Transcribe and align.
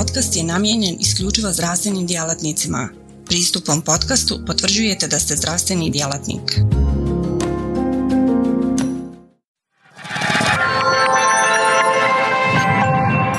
podcast 0.00 0.36
je 0.36 0.44
namijenjen 0.44 0.96
isključivo 1.00 1.52
zdravstvenim 1.52 2.06
djelatnicima. 2.06 2.88
Pristupom 3.26 3.82
podcastu 3.82 4.34
potvrđujete 4.46 5.06
da 5.06 5.18
ste 5.18 5.36
zdravstveni 5.36 5.90
djelatnik. 5.90 6.46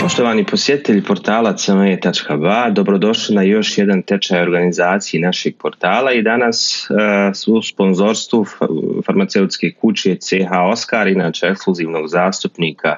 Poštovani 0.02 0.46
posjetitelji 0.46 1.04
portala 1.04 1.56
cme.ba, 1.56 2.70
dobrodošli 2.70 3.36
na 3.36 3.44
još 3.44 3.78
jedan 3.78 4.02
tečaj 4.02 4.42
organizaciji 4.42 5.22
našeg 5.22 5.54
portala 5.58 6.12
i 6.14 6.22
danas 6.22 6.88
uh, 7.48 7.56
u 7.56 7.62
sponzorstvu 7.62 8.46
farmaceutske 9.06 9.72
kuće 9.82 10.16
CH 10.16 10.52
Oskar, 10.72 11.08
inače 11.08 11.46
ekskluzivnog 11.46 12.08
zastupnika 12.08 12.98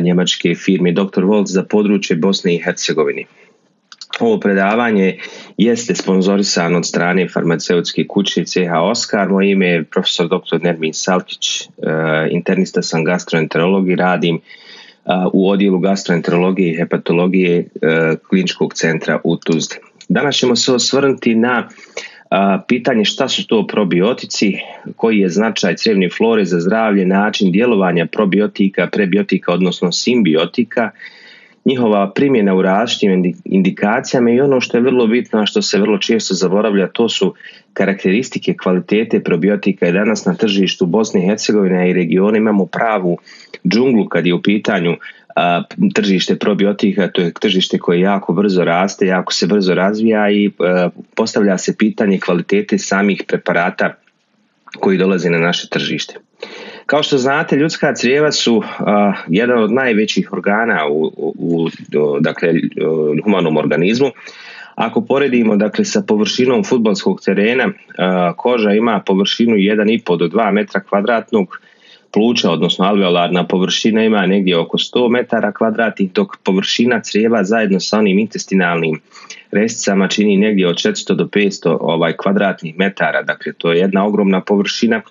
njemačke 0.00 0.54
firme 0.54 0.92
Dr. 0.92 1.24
Volt 1.24 1.48
za 1.48 1.62
područje 1.64 2.16
Bosne 2.16 2.54
i 2.54 2.62
Hercegovine. 2.64 3.24
Ovo 4.20 4.40
predavanje 4.40 5.18
jeste 5.56 5.94
sponzorisano 5.94 6.78
od 6.78 6.86
strane 6.86 7.28
farmaceutske 7.28 8.06
kuće 8.06 8.44
CH 8.44 8.72
Oskar. 8.82 9.28
Moje 9.28 9.50
ime 9.50 9.66
je 9.66 9.84
profesor 9.84 10.28
dr. 10.28 10.62
Nermin 10.62 10.92
Salkić, 10.94 11.68
internista 12.30 12.82
sam 12.82 13.04
gastroenterolog 13.04 13.90
i 13.90 13.96
radim 13.96 14.40
u 15.32 15.50
odjelu 15.50 15.78
gastroenterologije 15.78 16.72
i 16.72 16.76
hepatologije 16.76 17.68
kliničkog 18.28 18.74
centra 18.74 19.20
u 19.24 19.36
Tuzli. 19.36 19.76
Danas 20.08 20.36
ćemo 20.36 20.56
se 20.56 20.72
osvrnuti 20.72 21.34
na 21.34 21.68
pitanje 22.68 23.04
šta 23.04 23.28
su 23.28 23.46
to 23.46 23.66
probiotici, 23.66 24.56
koji 24.96 25.18
je 25.18 25.28
značaj 25.28 25.76
crijevne 25.76 26.08
flore 26.10 26.44
za 26.44 26.60
zdravlje, 26.60 27.06
način 27.06 27.52
djelovanja 27.52 28.06
probiotika, 28.06 28.88
prebiotika, 28.92 29.52
odnosno 29.52 29.92
simbiotika, 29.92 30.90
njihova 31.64 32.12
primjena 32.14 32.54
u 32.54 32.62
različitim 32.62 33.34
indikacijama 33.44 34.30
i 34.30 34.40
ono 34.40 34.60
što 34.60 34.76
je 34.76 34.82
vrlo 34.82 35.06
bitno, 35.06 35.40
a 35.40 35.46
što 35.46 35.62
se 35.62 35.78
vrlo 35.78 35.98
često 35.98 36.34
zaboravlja, 36.34 36.88
to 36.88 37.08
su 37.08 37.34
karakteristike 37.72 38.54
kvalitete 38.62 39.22
probiotika. 39.22 39.88
I 39.88 39.92
danas 39.92 40.24
na 40.24 40.34
tržištu 40.34 40.86
Bosne 40.86 41.22
i 41.22 41.26
Hercegovine 41.26 41.90
i 41.90 41.92
regiona 41.92 42.38
imamo 42.38 42.66
pravu 42.66 43.18
džunglu 43.68 44.08
kad 44.08 44.26
je 44.26 44.34
u 44.34 44.42
pitanju 44.42 44.96
tržište 45.94 46.36
probiotika, 46.38 47.08
to 47.08 47.20
je 47.20 47.32
tržište 47.40 47.78
koje 47.78 48.00
jako 48.00 48.32
brzo 48.32 48.64
raste, 48.64 49.06
jako 49.06 49.32
se 49.32 49.46
brzo 49.46 49.74
razvija 49.74 50.30
i 50.30 50.50
postavlja 51.16 51.58
se 51.58 51.76
pitanje 51.76 52.18
kvalitete 52.18 52.78
samih 52.78 53.22
preparata 53.28 53.94
koji 54.80 54.98
dolaze 54.98 55.30
na 55.30 55.38
naše 55.38 55.68
tržište. 55.68 56.14
Kao 56.86 57.02
što 57.02 57.18
znate, 57.18 57.56
ljudska 57.56 57.94
crijeva 57.94 58.32
su 58.32 58.62
jedan 59.28 59.62
od 59.62 59.72
najvećih 59.72 60.32
organa 60.32 60.88
u, 60.90 61.12
u 61.38 61.68
dakle, 62.20 62.52
humanom 63.24 63.56
organizmu. 63.56 64.10
Ako 64.74 65.00
poredimo 65.00 65.56
dakle, 65.56 65.84
sa 65.84 66.02
površinom 66.08 66.64
futbolskog 66.64 67.20
terena, 67.24 67.68
koža 68.36 68.72
ima 68.72 69.02
površinu 69.06 69.56
1,5 69.56 70.18
do 70.18 70.28
2 70.28 70.52
metra 70.52 70.80
kvadratnog, 70.80 71.60
pluća, 72.12 72.50
odnosno 72.50 72.84
alveolarna 72.84 73.46
površina 73.46 74.04
ima 74.04 74.26
negdje 74.26 74.58
oko 74.58 74.78
100 74.78 75.10
metara 75.10 75.52
kvadratnih, 75.52 76.12
dok 76.12 76.36
površina 76.44 77.00
crijeva 77.00 77.44
zajedno 77.44 77.80
sa 77.80 77.98
onim 77.98 78.18
intestinalnim 78.18 79.00
resticama 79.52 80.08
čini 80.08 80.36
negdje 80.36 80.68
od 80.68 80.76
400 80.76 81.14
do 81.14 81.24
500 81.24 81.76
ovaj, 81.80 82.16
kvadratnih 82.16 82.78
metara. 82.78 83.22
Dakle, 83.22 83.52
to 83.52 83.72
je 83.72 83.78
jedna 83.78 84.06
ogromna 84.06 84.40
površina 84.40 85.02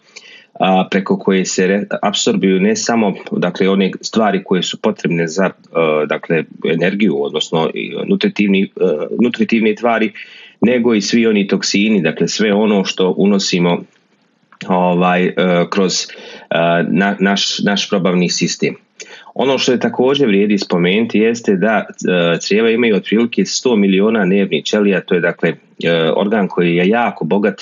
a, 0.59 0.87
preko 0.91 1.19
koje 1.19 1.45
se 1.45 1.85
apsorbuju 2.01 2.59
ne 2.59 2.75
samo 2.75 3.13
dakle, 3.31 3.69
one 3.69 3.91
stvari 4.01 4.43
koje 4.43 4.63
su 4.63 4.81
potrebne 4.81 5.27
za 5.27 5.45
e, 5.45 5.51
dakle, 6.07 6.43
energiju, 6.73 7.23
odnosno 7.23 7.69
nutritivni, 8.07 8.63
e, 8.63 8.67
nutritivne 9.21 9.75
tvari, 9.75 10.11
nego 10.61 10.93
i 10.93 11.01
svi 11.01 11.27
oni 11.27 11.47
toksini, 11.47 12.01
dakle 12.01 12.27
sve 12.27 12.53
ono 12.53 12.85
što 12.85 13.13
unosimo 13.17 13.83
ovaj, 14.67 15.25
e, 15.25 15.33
kroz 15.69 16.07
na, 16.87 17.15
naš, 17.19 17.59
naš 17.59 17.89
probavni 17.89 18.29
sistem. 18.29 18.75
Ono 19.33 19.57
što 19.57 19.71
je 19.71 19.79
također 19.79 20.27
vrijedi 20.27 20.57
spomenuti 20.57 21.19
jeste 21.19 21.55
da 21.55 21.85
crijeva 22.41 22.69
imaju 22.69 22.95
otprilike 22.95 23.41
100 23.41 23.75
miliona 23.75 24.25
nervnih 24.25 24.63
ćelija, 24.63 25.01
to 25.01 25.15
je 25.15 25.21
dakle 25.21 25.53
organ 26.15 26.47
koji 26.47 26.75
je 26.75 26.87
jako 26.87 27.25
bogat 27.25 27.61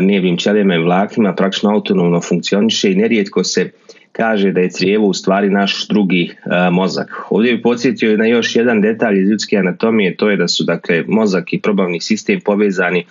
nervnim 0.00 0.36
ćelijama 0.36 0.74
i 0.74 0.82
vlaknima, 0.82 1.34
praktično 1.34 1.70
autonomno 1.70 2.20
funkcioniše 2.20 2.92
i 2.92 2.94
nerijetko 2.94 3.44
se 3.44 3.70
kaže 4.12 4.52
da 4.52 4.60
je 4.60 4.70
crijevo 4.70 5.06
u 5.06 5.14
stvari 5.14 5.50
naš 5.50 5.88
drugi 5.88 6.30
mozak. 6.70 7.22
Ovdje 7.30 7.52
bih 7.52 7.60
podsjetio 7.62 8.16
na 8.16 8.26
još 8.26 8.56
jedan 8.56 8.80
detalj 8.80 9.20
iz 9.20 9.30
ljudske 9.30 9.56
anatomije, 9.56 10.16
to 10.16 10.30
je 10.30 10.36
da 10.36 10.48
su 10.48 10.64
dakle 10.64 11.04
mozak 11.08 11.52
i 11.52 11.60
probavni 11.60 12.00
sistem 12.00 12.40
povezani 12.40 13.04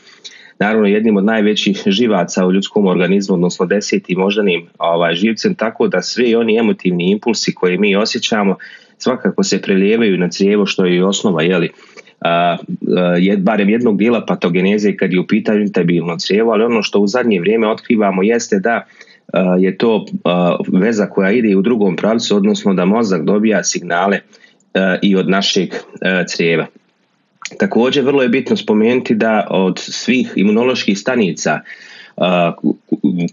naravno 0.63 0.87
jednim 0.87 1.17
od 1.17 1.25
najvećih 1.25 1.83
živaca 1.85 2.45
u 2.45 2.51
ljudskom 2.51 2.87
organizmu, 2.87 3.35
odnosno 3.35 3.65
desetim 3.65 4.19
moždanim 4.19 4.67
ovaj, 4.79 5.15
živcem, 5.15 5.55
tako 5.55 5.87
da 5.87 6.01
svi 6.01 6.35
oni 6.35 6.57
emotivni 6.57 7.11
impulsi 7.11 7.55
koje 7.55 7.77
mi 7.77 7.95
osjećamo 7.95 8.57
svakako 8.97 9.43
se 9.43 9.61
prelijevaju 9.61 10.17
na 10.17 10.29
crijevo 10.29 10.65
što 10.65 10.85
je 10.85 10.95
i 10.95 11.01
osnova 11.01 11.43
jeli, 11.43 11.69
je 13.19 13.37
barem 13.37 13.69
jednog 13.69 13.97
dijela 13.97 14.25
patogeneze 14.25 14.95
kad 14.97 15.13
je 15.13 15.19
u 15.19 15.27
pitanju 15.27 15.61
intebilno 15.61 16.17
crijevo, 16.17 16.51
ali 16.51 16.63
ono 16.63 16.83
što 16.83 16.99
u 16.99 17.07
zadnje 17.07 17.39
vrijeme 17.39 17.67
otkrivamo 17.67 18.23
jeste 18.23 18.59
da 18.59 18.85
je 19.59 19.77
to 19.77 20.05
veza 20.73 21.05
koja 21.05 21.31
ide 21.31 21.55
u 21.55 21.61
drugom 21.61 21.95
pravcu, 21.95 22.37
odnosno 22.37 22.73
da 22.73 22.85
mozak 22.85 23.23
dobija 23.23 23.63
signale 23.63 24.19
i 25.01 25.15
od 25.15 25.29
našeg 25.29 25.69
crijeva. 26.27 26.67
Također 27.59 28.03
vrlo 28.03 28.21
je 28.21 28.29
bitno 28.29 28.57
spomenuti 28.57 29.15
da 29.15 29.47
od 29.49 29.79
svih 29.79 30.33
imunoloških 30.35 30.99
stanica 30.99 31.59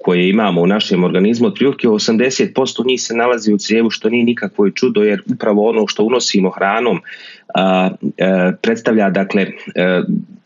koje 0.04 0.28
imamo 0.28 0.60
u 0.60 0.66
našem 0.66 1.04
organizmu, 1.04 1.46
otprilike 1.46 1.88
80% 1.88 2.86
njih 2.86 3.02
se 3.02 3.14
nalazi 3.14 3.52
u 3.52 3.58
crijevu 3.58 3.90
što 3.90 4.08
nije 4.08 4.24
nikakvo 4.24 4.70
čudo 4.70 5.02
jer 5.02 5.22
upravo 5.34 5.68
ono 5.68 5.86
što 5.86 6.04
unosimo 6.04 6.50
hranom 6.50 7.00
predstavlja 8.62 9.10
dakle 9.10 9.46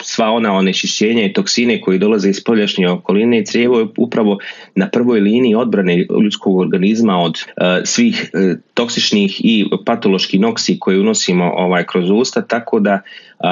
sva 0.04 0.31
ona 0.31 0.53
onečišćenja 0.53 1.25
i 1.25 1.32
toksine 1.32 1.81
koji 1.81 1.98
dolaze 1.98 2.31
iz 2.31 2.44
poljašnje 2.44 2.88
okoline 2.88 3.38
i 3.38 3.44
crijevo 3.44 3.78
je 3.78 3.87
upravo 3.97 4.38
na 4.75 4.88
prvoj 4.88 5.20
liniji 5.20 5.54
odbrane 5.54 6.06
ljudskog 6.22 6.56
organizma 6.56 7.19
od 7.19 7.34
svih 7.84 8.31
toksičnih 8.75 9.41
i 9.44 9.66
patoloških 9.87 10.41
noksi 10.41 10.78
koje 10.78 11.00
unosimo 11.00 11.53
ovaj 11.56 11.84
kroz 11.87 12.10
usta 12.10 12.43
tako 12.43 12.81
da 12.81 13.00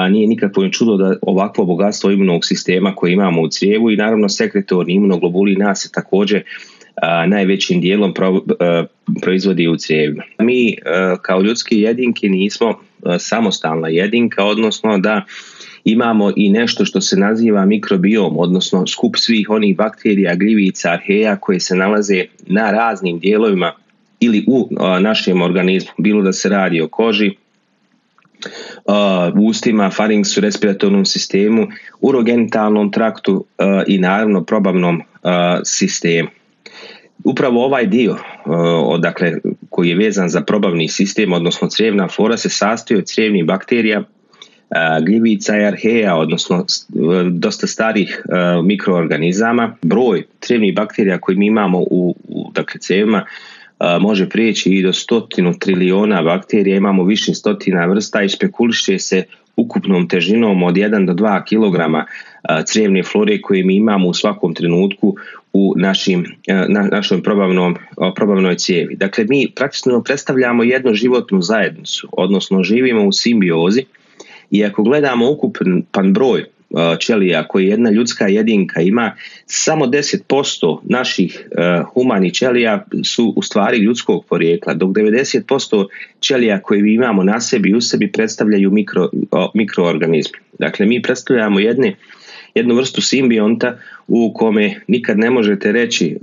nije 0.09 0.27
nikakvo 0.27 0.69
čudo 0.69 0.97
da 0.97 1.15
ovakvo 1.21 1.65
bogatstvo 1.65 2.11
imunog 2.11 2.45
sistema 2.45 2.95
koje 2.95 3.13
imamo 3.13 3.41
u 3.41 3.49
crijevu 3.49 3.91
i 3.91 3.97
naravno 3.97 4.29
sekretorni 4.29 4.93
imunoglobuli 4.93 5.55
nas 5.55 5.85
je 5.85 5.89
također 5.93 6.43
najvećim 7.27 7.81
dijelom 7.81 8.13
proizvodi 9.21 9.67
u 9.67 9.77
crijevima. 9.77 10.23
Mi 10.39 10.75
kao 11.21 11.41
ljudski 11.41 11.79
jedinki 11.79 12.29
nismo 12.29 12.79
samostalna 13.19 13.87
jedinka, 13.87 14.43
odnosno 14.43 14.97
da 14.97 15.25
imamo 15.83 16.31
i 16.35 16.49
nešto 16.49 16.85
što 16.85 17.01
se 17.01 17.17
naziva 17.17 17.65
mikrobiom, 17.65 18.39
odnosno 18.39 18.87
skup 18.87 19.15
svih 19.17 19.49
onih 19.49 19.77
bakterija, 19.77 20.35
gljivica, 20.35 20.91
arheja 20.91 21.35
koje 21.35 21.59
se 21.59 21.75
nalaze 21.75 22.25
na 22.47 22.71
raznim 22.71 23.19
dijelovima 23.19 23.73
ili 24.19 24.45
u 24.47 24.69
našem 25.01 25.41
organizmu, 25.41 25.91
bilo 25.97 26.21
da 26.21 26.33
se 26.33 26.49
radi 26.49 26.81
o 26.81 26.87
koži, 26.87 27.31
u 29.35 29.47
ustima, 29.47 29.89
faringsu, 29.89 30.41
respiratornom 30.41 31.05
sistemu, 31.05 31.67
urogenitalnom 32.01 32.91
traktu 32.91 33.45
i 33.87 33.97
naravno 33.97 34.43
probavnom 34.43 35.01
sistemu. 35.65 36.29
Upravo 37.23 37.65
ovaj 37.65 37.85
dio 37.87 38.17
dakle, 38.99 39.37
koji 39.69 39.89
je 39.89 39.95
vezan 39.95 40.29
za 40.29 40.41
probavni 40.41 40.87
sistem, 40.87 41.33
odnosno 41.33 41.69
crijevna 41.69 42.07
flora, 42.07 42.37
se 42.37 42.49
sastoji 42.49 42.97
od 42.97 43.05
crijevnih 43.05 43.45
bakterija, 43.45 44.03
gljivica 45.05 45.57
i 45.57 45.65
arheja, 45.65 46.15
odnosno 46.15 46.65
dosta 47.31 47.67
starih 47.67 48.23
mikroorganizama. 48.63 49.75
Broj 49.81 50.23
crijevnih 50.39 50.75
bakterija 50.75 51.17
koji 51.17 51.37
mi 51.37 51.45
imamo 51.45 51.79
u, 51.79 52.15
u 52.27 52.51
dakle, 52.53 52.79
crijevima 52.79 53.25
može 54.01 54.29
prijeći 54.29 54.69
i 54.69 54.83
do 54.83 54.93
stotinu 54.93 55.53
triliona 55.59 56.21
bakterija, 56.21 56.77
imamo 56.77 57.03
više 57.03 57.33
stotina 57.33 57.85
vrsta 57.85 58.23
i 58.23 58.29
špekuliše 58.29 58.99
se 58.99 59.23
ukupnom 59.55 60.07
težinom 60.07 60.63
od 60.63 60.75
1 60.75 61.05
do 61.05 61.13
2 61.13 61.43
kg 61.43 62.07
crijevne 62.65 63.03
flore 63.03 63.41
koje 63.41 63.63
mi 63.63 63.75
imamo 63.75 64.07
u 64.07 64.13
svakom 64.13 64.53
trenutku 64.53 65.15
u 65.53 65.73
našim, 65.77 66.25
na, 66.47 66.83
našoj 66.91 67.23
probavnom, 67.23 67.75
probavnoj 68.15 68.55
cijevi. 68.55 68.95
Dakle, 68.95 69.25
mi 69.29 69.51
praktično 69.55 70.03
predstavljamo 70.03 70.63
jednu 70.63 70.93
životnu 70.93 71.41
zajednicu, 71.41 72.09
odnosno 72.11 72.63
živimo 72.63 73.05
u 73.05 73.11
simbiozi 73.11 73.85
i 74.53 74.65
ako 74.65 74.83
gledamo 74.83 75.31
ukupan 75.31 76.13
broj 76.13 76.45
ćelija 76.99 77.47
koji 77.47 77.67
jedna 77.67 77.91
ljudska 77.91 78.27
jedinka 78.27 78.81
ima, 78.81 79.15
samo 79.45 79.85
10% 79.85 80.79
naših 80.83 81.47
humanih 81.93 82.33
ćelija 82.33 82.85
su 83.03 83.33
u 83.35 83.41
stvari 83.41 83.77
ljudskog 83.77 84.25
porijekla, 84.25 84.73
dok 84.73 84.89
90% 84.89 85.87
ćelija 86.19 86.61
koje 86.61 86.93
imamo 86.93 87.23
na 87.23 87.39
sebi 87.39 87.73
u 87.73 87.81
sebi 87.81 88.11
predstavljaju 88.11 88.71
mikro, 88.71 89.09
mikroorganizmi. 89.53 90.37
Dakle, 90.59 90.85
mi 90.85 91.01
predstavljamo 91.01 91.59
jedne 91.59 91.95
jednu 92.55 92.75
vrstu 92.75 93.01
simbionta 93.01 93.77
u 94.07 94.33
kome 94.33 94.81
nikad 94.87 95.17
ne 95.17 95.29
možete 95.29 95.71
reći 95.71 96.17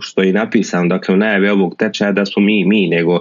što 0.00 0.22
je 0.22 0.32
napisano 0.32 0.88
dakle 0.88 1.14
u 1.14 1.18
najavi 1.18 1.48
ovog 1.48 1.76
tečaja 1.78 2.12
da 2.12 2.26
smo 2.26 2.42
mi 2.42 2.64
mi 2.64 2.88
nego 2.88 3.20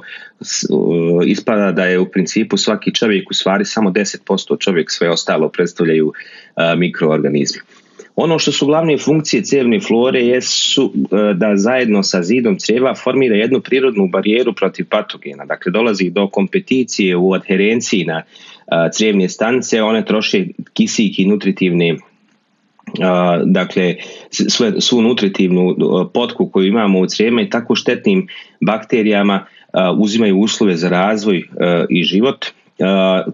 ispada 1.25 1.71
da 1.71 1.85
je 1.85 1.99
u 1.99 2.11
principu 2.11 2.57
svaki 2.57 2.95
čovjek 2.95 3.31
u 3.31 3.33
stvari 3.33 3.65
samo 3.65 3.89
10% 3.89 4.59
čovjek 4.59 4.91
sve 4.91 5.09
ostalo 5.09 5.49
predstavljaju 5.49 6.13
mikroorganizmi. 6.77 7.61
Ono 8.15 8.39
što 8.39 8.51
su 8.51 8.65
glavne 8.65 8.97
funkcije 8.97 9.43
crijevne 9.43 9.79
flore 9.79 10.19
jesu 10.19 10.93
da 11.35 11.51
zajedno 11.55 12.03
sa 12.03 12.23
zidom 12.23 12.57
crijeva 12.59 12.95
formira 12.95 13.35
jednu 13.35 13.61
prirodnu 13.61 14.07
barijeru 14.07 14.53
protiv 14.53 14.85
patogena. 14.89 15.45
Dakle, 15.45 15.71
dolazi 15.71 16.09
do 16.09 16.27
kompeticije 16.27 17.15
u 17.17 17.33
adherenciji 17.33 18.05
na 18.05 18.23
crijevne 18.93 19.29
stanice, 19.29 19.81
one 19.81 20.05
troše 20.05 20.45
kisik 20.73 21.19
i 21.19 21.25
nutritivne 21.25 21.97
dakle 23.45 23.95
sve, 24.29 24.81
svu 24.81 25.01
nutritivnu 25.01 25.75
potku 26.13 26.49
koju 26.49 26.67
imamo 26.67 26.99
u 26.99 27.05
crijema 27.05 27.41
i 27.41 27.49
tako 27.49 27.75
štetnim 27.75 28.27
bakterijama 28.61 29.45
uzimaju 29.97 30.39
uslove 30.39 30.75
za 30.75 30.89
razvoj 30.89 31.43
i 31.89 32.03
život. 32.03 32.45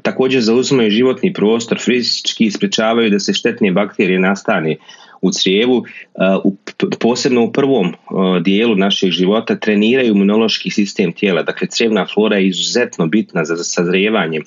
Također 0.02 0.42
zauzimaju 0.42 0.92
životni 0.92 1.34
prostor, 1.34 1.80
fizički 1.80 2.46
ispričavaju 2.46 3.10
da 3.10 3.20
se 3.20 3.34
štetne 3.34 3.72
bakterije 3.72 4.20
nastane 4.20 4.76
u 5.22 5.32
crijevu, 5.32 5.84
posebno 7.00 7.44
u 7.44 7.52
prvom 7.52 7.94
dijelu 8.42 8.76
našeg 8.76 9.12
života 9.12 9.56
treniraju 9.56 10.12
imunološki 10.12 10.70
sistem 10.70 11.12
tijela. 11.12 11.44
Dakle, 11.44 11.68
crijevna 11.68 12.06
flora 12.14 12.38
je 12.38 12.48
izuzetno 12.48 13.08
bitna 13.08 13.46
za 13.46 13.56
sazrijevanje 13.64 14.40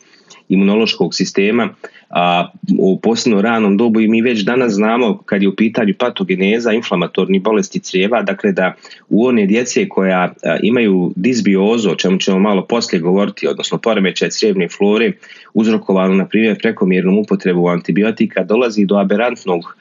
imunološkog 0.49 1.15
sistema 1.15 1.69
a 2.11 2.51
u 2.79 3.01
posljedno 3.01 3.43
ranom 3.43 3.77
dobu 3.77 4.01
i 4.01 4.09
mi 4.09 4.23
već 4.23 4.41
danas 4.41 4.73
znamo 4.73 5.19
kad 5.25 5.43
je 5.43 5.49
u 5.49 5.57
pitanju 5.57 5.95
patogeneza 5.99 6.73
inflamatornih 6.73 7.43
bolesti 7.43 7.81
crijeva, 7.81 8.23
dakle 8.23 8.53
da 8.53 8.75
u 9.09 9.27
one 9.27 9.47
djece 9.47 9.89
koja 9.89 10.33
imaju 10.63 11.13
disbiozu, 11.17 11.91
o 11.91 11.95
čemu 11.95 12.19
ćemo 12.19 12.39
malo 12.39 12.67
poslije 12.67 13.01
govoriti, 13.01 13.49
odnosno 13.49 13.79
poremećaj 13.79 14.31
crijevne 14.31 14.69
flore, 14.69 15.13
uzrokovano 15.55 16.15
na 16.15 16.27
primjer 16.27 16.59
prekomjernom 16.59 17.19
upotrebu 17.19 17.69
antibiotika, 17.69 18.45
dolazi 18.45 18.87
do 18.87 18.97
aberantnog 18.97 19.77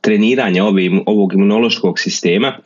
treniranja 0.00 0.64
ovog 1.06 1.32
imunološkog 1.32 1.98
sistema 1.98 2.58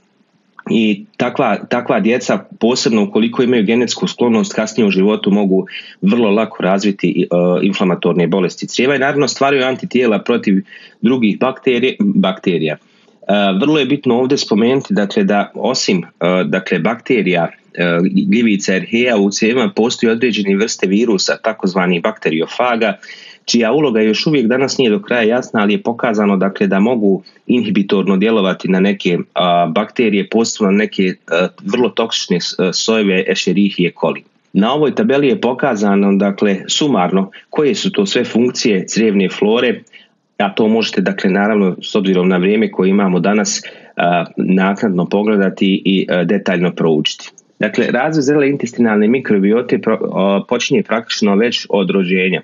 i 0.70 1.04
takva, 1.16 1.56
takva 1.70 2.00
djeca 2.00 2.38
posebno 2.60 3.02
ukoliko 3.02 3.42
imaju 3.42 3.64
genetsku 3.64 4.06
sklonost 4.06 4.52
kasnije 4.52 4.86
u 4.86 4.90
životu 4.90 5.30
mogu 5.30 5.66
vrlo 6.02 6.30
lako 6.30 6.62
razviti 6.62 7.28
uh, 7.30 7.64
inflamatorne 7.64 8.26
bolesti 8.26 8.66
crijeva 8.68 8.96
i 8.96 8.98
naravno 8.98 9.28
stvaraju 9.28 9.64
antitijela 9.64 10.18
protiv 10.18 10.54
drugih 11.00 11.38
bakterije, 11.38 11.96
bakterija. 12.00 12.76
Uh, 12.76 13.60
vrlo 13.60 13.78
je 13.78 13.86
bitno 13.86 14.18
ovdje 14.18 14.38
spomenuti 14.38 14.94
dakle, 14.94 15.24
da 15.24 15.52
osim 15.54 15.98
uh, 15.98 16.06
dakle, 16.46 16.78
bakterija 16.78 17.48
gljivica 18.28 18.74
erheja 18.74 19.16
u 19.16 19.30
cijevima 19.30 19.72
postoji 19.76 20.12
određeni 20.12 20.56
vrste 20.56 20.86
virusa, 20.86 21.36
takozvani 21.36 22.00
bakteriofaga, 22.00 22.98
čija 23.50 23.72
uloga 23.72 24.00
još 24.00 24.26
uvijek 24.26 24.46
danas 24.46 24.78
nije 24.78 24.90
do 24.90 25.02
kraja 25.02 25.22
jasna, 25.22 25.60
ali 25.60 25.72
je 25.72 25.82
pokazano 25.82 26.36
dakle, 26.36 26.66
da 26.66 26.80
mogu 26.80 27.22
inhibitorno 27.46 28.16
djelovati 28.16 28.68
na 28.68 28.80
neke 28.80 29.18
bakterije, 29.74 30.28
posebno 30.28 30.70
neke 30.70 31.14
vrlo 31.64 31.88
toksične 31.88 32.38
sojeve 32.72 33.24
Escherichia 33.28 33.90
coli. 34.00 34.22
Na 34.52 34.72
ovoj 34.72 34.94
tabeli 34.94 35.28
je 35.28 35.40
pokazano 35.40 36.16
dakle 36.16 36.56
sumarno 36.68 37.30
koje 37.50 37.74
su 37.74 37.92
to 37.92 38.06
sve 38.06 38.24
funkcije 38.24 38.86
crijevne 38.86 39.28
flore, 39.28 39.80
a 40.38 40.54
to 40.54 40.68
možete 40.68 41.00
dakle 41.00 41.30
naravno 41.30 41.76
s 41.82 41.94
obzirom 41.94 42.28
na 42.28 42.36
vrijeme 42.36 42.70
koje 42.70 42.90
imamo 42.90 43.20
danas 43.20 43.62
naknadno 44.36 45.06
pogledati 45.08 45.82
i 45.84 46.06
detaljno 46.24 46.72
proučiti. 46.72 47.30
Dakle, 47.58 47.86
razvoj 47.90 48.22
zrele 48.22 48.48
intestinalne 48.48 49.08
mikrobiote 49.08 49.80
počinje 50.48 50.82
praktično 50.82 51.36
već 51.36 51.66
od 51.70 51.90
rođenja 51.90 52.42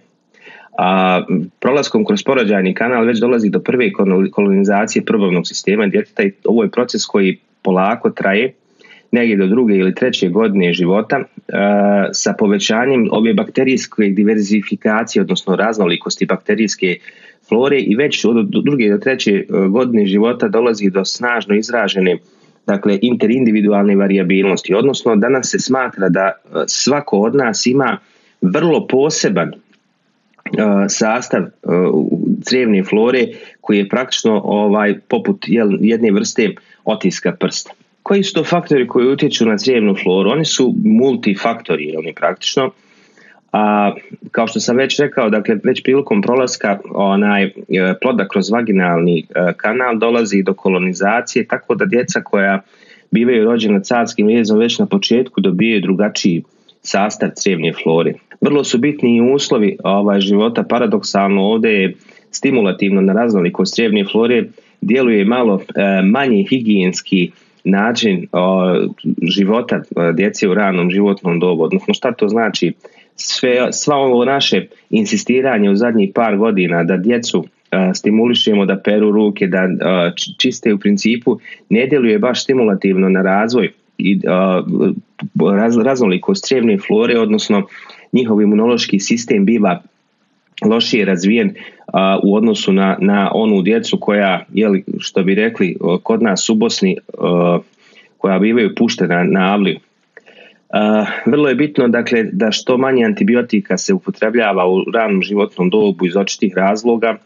a 0.78 1.22
prolaskom 1.60 2.04
kroz 2.04 2.22
porođajni 2.22 2.74
kanal 2.74 3.04
već 3.04 3.18
dolazi 3.18 3.50
do 3.50 3.60
prve 3.60 3.92
kolonizacije 4.32 5.04
probavnog 5.04 5.46
sistema 5.46 5.86
djeteta 5.86 6.22
i 6.22 6.32
ovo 6.44 6.62
je 6.62 6.70
proces 6.70 7.06
koji 7.06 7.38
polako 7.62 8.10
traje 8.10 8.52
negdje 9.12 9.36
do 9.36 9.46
druge 9.46 9.74
ili 9.74 9.94
treće 9.94 10.28
godine 10.28 10.72
života 10.72 11.24
sa 12.12 12.34
povećanjem 12.38 13.08
ove 13.10 13.34
bakterijske 13.34 14.02
diverzifikacije, 14.02 15.22
odnosno 15.22 15.56
raznolikosti 15.56 16.26
bakterijske 16.26 16.98
flore 17.48 17.80
i 17.80 17.96
već 17.96 18.24
od 18.24 18.46
druge 18.64 18.90
do 18.90 18.98
treće 18.98 19.32
e, 19.32 19.44
godine 19.68 20.06
života 20.06 20.48
dolazi 20.48 20.90
do 20.90 21.04
snažno 21.04 21.54
izražene 21.54 22.18
dakle 22.66 22.98
interindividualne 23.02 23.96
variabilnosti, 23.96 24.74
odnosno 24.74 25.16
danas 25.16 25.50
se 25.50 25.58
smatra 25.58 26.08
da 26.08 26.20
e, 26.20 26.48
svako 26.66 27.18
od 27.18 27.34
nas 27.34 27.66
ima 27.66 27.98
vrlo 28.40 28.86
poseban 28.86 29.52
sastav 30.88 31.42
crijevne 32.42 32.84
flore 32.84 33.26
koji 33.60 33.78
je 33.78 33.88
praktično 33.88 34.40
ovaj 34.44 34.98
poput 35.08 35.44
jedne 35.80 36.10
vrste 36.12 36.50
otiska 36.84 37.32
prsta. 37.32 37.70
Koji 38.02 38.22
su 38.22 38.34
to 38.34 38.44
faktori 38.44 38.86
koji 38.86 39.12
utječu 39.12 39.46
na 39.46 39.58
crijevnu 39.58 39.94
floru? 40.02 40.30
Oni 40.30 40.44
su 40.44 40.74
multifaktori, 40.84 41.94
oni 41.96 42.14
praktično. 42.14 42.70
A 43.52 43.92
kao 44.30 44.46
što 44.46 44.60
sam 44.60 44.76
već 44.76 45.00
rekao, 45.00 45.30
dakle 45.30 45.56
već 45.64 45.82
prilikom 45.82 46.22
prolaska 46.22 46.78
onaj 46.94 47.44
e, 47.44 47.50
ploda 48.02 48.28
kroz 48.28 48.50
vaginalni 48.50 49.18
e, 49.18 49.52
kanal 49.56 49.98
dolazi 49.98 50.42
do 50.42 50.54
kolonizacije, 50.54 51.46
tako 51.46 51.74
da 51.74 51.84
djeca 51.84 52.20
koja 52.20 52.62
bivaju 53.10 53.44
rođena 53.44 53.80
carskim 53.80 54.26
vezom 54.26 54.58
već 54.58 54.78
na 54.78 54.86
početku 54.86 55.40
dobijaju 55.40 55.80
drugačiji 55.80 56.42
sastav 56.84 57.31
crijevne 57.42 57.72
flore. 57.82 58.14
Vrlo 58.40 58.64
su 58.64 58.78
bitni 58.78 59.16
i 59.16 59.34
uslovi 59.34 59.76
ovaj, 59.84 60.20
života, 60.20 60.62
paradoksalno 60.62 61.42
ovdje 61.42 61.70
je 61.70 61.94
stimulativno 62.31 63.00
na 63.00 63.12
raznolikost 63.12 63.75
crijevne 63.75 64.04
flore, 64.04 64.44
djeluje 64.81 65.25
malo 65.25 65.60
e, 65.60 66.02
manje 66.02 66.44
higijenski 66.48 67.31
način 67.64 68.28
života 69.22 69.76
e, 69.76 70.12
djece 70.12 70.48
u 70.48 70.54
ranom 70.54 70.90
životnom 70.90 71.40
dobu. 71.40 71.62
Odnosno 71.62 71.94
šta 71.94 72.12
to 72.12 72.28
znači? 72.28 72.72
Sve, 73.16 73.72
sva 73.72 73.96
ovo 73.96 74.25
naše 74.25 74.66
insistiranje 74.90 75.70
u 75.70 75.76
zadnjih 75.76 76.10
par 76.14 76.36
godina 76.36 76.84
da 76.84 76.96
djecu 76.96 77.44
e, 77.70 77.91
stimulišemo 77.94 78.67
da 78.67 78.81
peru 78.84 79.10
ruke, 79.10 79.46
da 79.46 79.69
čiste 80.38 80.74
u 80.74 80.79
principu, 80.79 81.38
ne 81.69 81.86
djeluje 81.86 82.19
baš 82.19 82.43
stimulativno 82.43 83.08
na 83.08 83.22
razvoj 83.22 83.72
i 83.98 84.20
raz, 85.56 85.76
raznolikost 85.76 86.44
crijevne 86.44 86.78
flore, 86.78 87.18
odnosno 87.18 87.66
njihov 88.12 88.42
imunološki 88.42 89.00
sistem 89.00 89.44
biva 89.44 89.82
lošije 90.64 91.04
razvijen 91.04 91.54
u 92.22 92.36
odnosu 92.36 92.72
na, 92.72 92.96
na 93.00 93.30
onu 93.34 93.62
djecu 93.62 93.98
koja, 94.00 94.44
jeli, 94.52 94.84
što 94.98 95.22
bi 95.22 95.34
rekli 95.34 95.76
kod 96.02 96.22
nas 96.22 96.48
u 96.48 96.54
Bosni, 96.54 96.96
koja 98.18 98.38
bivaju 98.38 98.74
puštena 98.74 99.24
na 99.24 99.52
avliju. 99.52 99.78
Vrlo 101.26 101.48
je 101.48 101.54
bitno 101.54 101.88
dakle, 101.88 102.22
da 102.32 102.52
što 102.52 102.78
manje 102.78 103.04
antibiotika 103.04 103.78
se 103.78 103.94
upotrebljava 103.94 104.68
u 104.68 104.84
ranom 104.94 105.22
životnom 105.22 105.70
dobu 105.70 106.06
iz 106.06 106.16
očitih 106.16 106.52
razloga, 106.56 107.16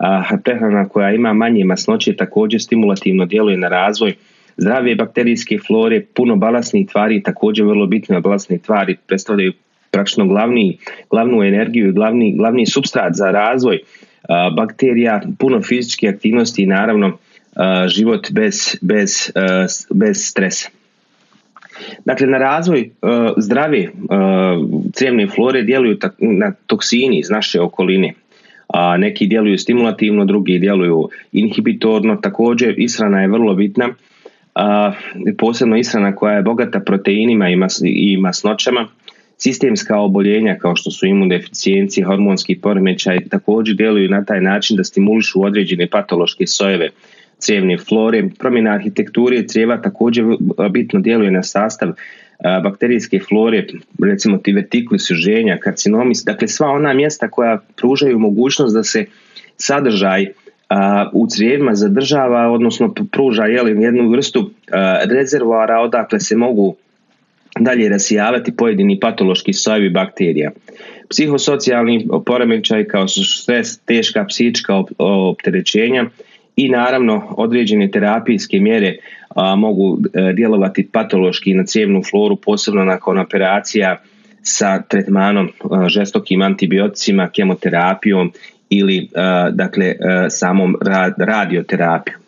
a 0.00 0.36
prehrana 0.44 0.88
koja 0.88 1.12
ima 1.12 1.32
manje 1.32 1.64
masnoće 1.64 2.16
također 2.16 2.62
stimulativno 2.62 3.26
djeluje 3.26 3.56
na 3.56 3.68
razvoj 3.68 4.14
zdrave 4.62 4.94
bakterijske 4.94 5.58
flore, 5.66 6.00
puno 6.14 6.36
balasnih 6.36 6.88
tvari, 6.88 7.22
također 7.22 7.66
vrlo 7.66 7.86
bitne 7.86 8.20
balasne 8.20 8.58
tvari 8.58 8.96
predstavljaju 9.06 9.52
praktično 9.90 10.26
glavni, 10.26 10.78
glavnu 11.10 11.42
energiju 11.42 11.88
i 11.88 11.92
glavni, 11.92 12.36
glavni 12.36 12.66
substrat 12.66 13.14
za 13.14 13.30
razvoj 13.30 13.78
bakterija, 14.56 15.20
puno 15.38 15.62
fizičke 15.62 16.08
aktivnosti 16.08 16.62
i 16.62 16.66
naravno 16.66 17.18
život 17.86 18.32
bez, 18.32 18.76
bez, 18.80 19.32
bez 19.90 20.16
stresa. 20.16 20.68
Dakle, 22.04 22.26
na 22.26 22.38
razvoj 22.38 22.90
zdrave 23.36 23.88
crijevne 24.92 25.26
flore 25.26 25.62
djeluju 25.62 25.96
na 26.18 26.52
toksini 26.66 27.18
iz 27.18 27.30
naše 27.30 27.60
okoline. 27.60 28.14
A 28.68 28.96
neki 28.96 29.26
djeluju 29.26 29.58
stimulativno, 29.58 30.24
drugi 30.24 30.58
djeluju 30.58 31.08
inhibitorno. 31.32 32.16
Također, 32.16 32.74
ishrana 32.78 33.20
je 33.20 33.28
vrlo 33.28 33.54
bitna 33.54 33.88
a, 34.54 34.92
posebno 35.38 35.76
ishrana 35.76 36.16
koja 36.16 36.34
je 36.34 36.42
bogata 36.42 36.80
proteinima 36.80 37.50
i, 37.50 37.56
i 37.84 38.16
masnoćama 38.16 38.88
Sistemska 39.42 39.98
oboljenja 39.98 40.56
kao 40.58 40.76
što 40.76 40.90
su 40.90 41.06
imunodeficijencije, 41.06 42.04
hormonski 42.04 42.60
poremećaj 42.60 43.18
također 43.30 43.76
djeluju 43.76 44.08
na 44.08 44.24
taj 44.24 44.40
način 44.40 44.76
da 44.76 44.84
stimulišu 44.84 45.44
određene 45.44 45.86
patološke 45.86 46.46
sojeve 46.46 46.88
crijevne 47.38 47.78
flore. 47.78 48.28
Promjena 48.38 48.70
arhitekture 48.70 49.46
crijeva 49.48 49.82
također 49.82 50.24
bitno 50.70 51.00
djeluje 51.00 51.30
na 51.30 51.42
sastav 51.42 51.92
bakterijske 52.62 53.18
flore, 53.28 53.66
recimo 54.02 54.38
ti 54.38 54.52
vertikuli 54.52 54.98
suženja, 54.98 55.58
karcinomis, 55.58 56.24
dakle 56.24 56.48
sva 56.48 56.66
ona 56.70 56.92
mjesta 56.94 57.28
koja 57.28 57.58
pružaju 57.76 58.18
mogućnost 58.18 58.74
da 58.74 58.82
se 58.82 59.04
sadržaj 59.56 60.26
u 61.12 61.26
crijevima 61.26 61.74
zadržava, 61.74 62.50
odnosno 62.50 62.94
pruža 63.12 63.44
jednu 63.44 64.10
vrstu 64.10 64.50
rezervoara 65.04 65.80
odakle 65.80 66.20
se 66.20 66.36
mogu 66.36 66.76
dalje 67.60 67.88
rasijavati 67.88 68.56
pojedini 68.56 69.00
patološki 69.00 69.52
sojevi 69.52 69.90
bakterija. 69.90 70.50
Psihosocijalni 71.10 72.08
poremećaj 72.26 72.84
kao 72.84 73.08
su 73.08 73.24
sve 73.24 73.62
teška 73.86 74.24
psihička 74.28 74.82
opterećenja 74.98 76.04
i 76.56 76.68
naravno 76.68 77.34
određene 77.36 77.90
terapijske 77.90 78.60
mjere 78.60 78.96
mogu 79.56 79.98
e, 80.14 80.32
djelovati 80.32 80.88
patološki 80.92 81.54
na 81.54 81.64
cijevnu 81.64 82.02
floru, 82.10 82.36
posebno 82.36 82.84
nakon 82.84 83.18
operacija 83.18 84.00
sa 84.42 84.82
tretmanom 84.82 85.48
žestokim 85.88 86.42
antibioticima, 86.42 87.28
kemoterapijom 87.28 88.32
ili 88.72 88.96
e, 88.98 89.08
dakle 89.52 89.86
e, 89.86 89.96
samom 90.30 90.76
radioterapijom. 91.18 92.22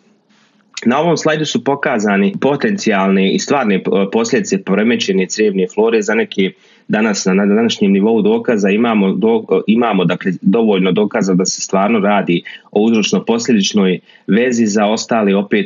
Na 0.85 0.99
ovom 0.99 1.17
slajdu 1.17 1.45
su 1.45 1.63
pokazani 1.63 2.33
potencijalne 2.41 3.33
i 3.33 3.39
stvarne 3.39 3.83
posljedice 4.11 4.63
poremećene 4.63 5.27
crijevne 5.27 5.67
flore 5.73 6.01
za 6.01 6.13
neke 6.13 6.51
danas 6.87 7.25
na 7.25 7.45
današnjem 7.45 7.91
nivou 7.91 8.21
dokaza 8.21 8.69
imamo, 8.69 9.13
do, 9.13 9.43
imamo 9.67 10.05
dakle, 10.05 10.31
dovoljno 10.41 10.91
dokaza 10.91 11.33
da 11.33 11.45
se 11.45 11.61
stvarno 11.61 11.99
radi 11.99 12.43
o 12.71 12.81
uzročno 12.81 13.25
posljedičnoj 13.25 13.99
vezi 14.27 14.65
za 14.65 14.85
ostali 14.85 15.33
opet 15.33 15.65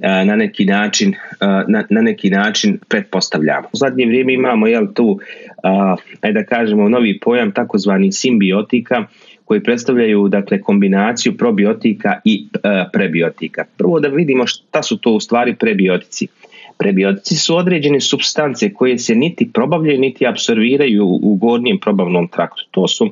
na 0.00 0.36
neki 0.36 0.64
način 0.64 1.14
na, 1.68 1.84
na 1.90 2.02
neki 2.02 2.30
način 2.30 2.78
pretpostavljamo. 2.88 3.68
U 3.72 3.76
zadnje 3.76 4.06
vrijeme 4.06 4.34
imamo 4.34 4.66
jel 4.66 4.86
tu 4.94 5.18
ajde 6.20 6.40
da 6.40 6.46
kažemo 6.46 6.88
novi 6.88 7.20
pojam 7.20 7.52
takozvani 7.52 8.12
simbiotika 8.12 9.06
koji 9.50 9.62
predstavljaju 9.62 10.28
dakle 10.28 10.60
kombinaciju 10.62 11.36
probiotika 11.36 12.20
i 12.24 12.44
e, 12.54 12.84
prebiotika. 12.92 13.64
Prvo 13.76 14.00
da 14.00 14.08
vidimo 14.08 14.46
šta 14.46 14.82
su 14.82 14.98
to 14.98 15.12
u 15.12 15.20
stvari 15.20 15.54
prebiotici. 15.54 16.26
Prebiotici 16.78 17.36
su 17.36 17.56
određene 17.56 18.00
substance 18.00 18.72
koje 18.74 18.98
se 18.98 19.14
niti 19.14 19.50
probavljaju 19.52 20.00
niti 20.00 20.26
apsorviraju 20.26 21.06
u 21.22 21.34
gornjem 21.34 21.78
probavnom 21.78 22.28
traktu. 22.28 22.62
To 22.70 22.88
su 22.88 23.10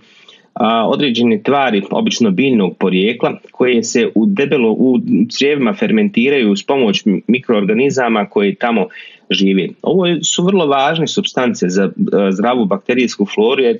određene 0.86 1.42
tvari, 1.42 1.82
obično 1.90 2.30
biljnog 2.30 2.76
porijekla, 2.78 3.38
koje 3.50 3.82
se 3.82 4.08
u 4.14 4.26
debelo 4.26 4.72
u 4.72 4.98
crijevima 5.30 5.74
fermentiraju 5.74 6.56
s 6.56 6.66
pomoć 6.66 7.02
mikroorganizama 7.26 8.26
koji 8.26 8.54
tamo 8.54 8.86
žive. 9.30 9.68
Ovo 9.82 10.06
su 10.22 10.44
vrlo 10.44 10.66
važne 10.66 11.06
substance 11.06 11.68
za 11.68 11.90
zdravu 12.30 12.66
bakterijsku 12.66 13.26
floru 13.34 13.62
jer 13.62 13.78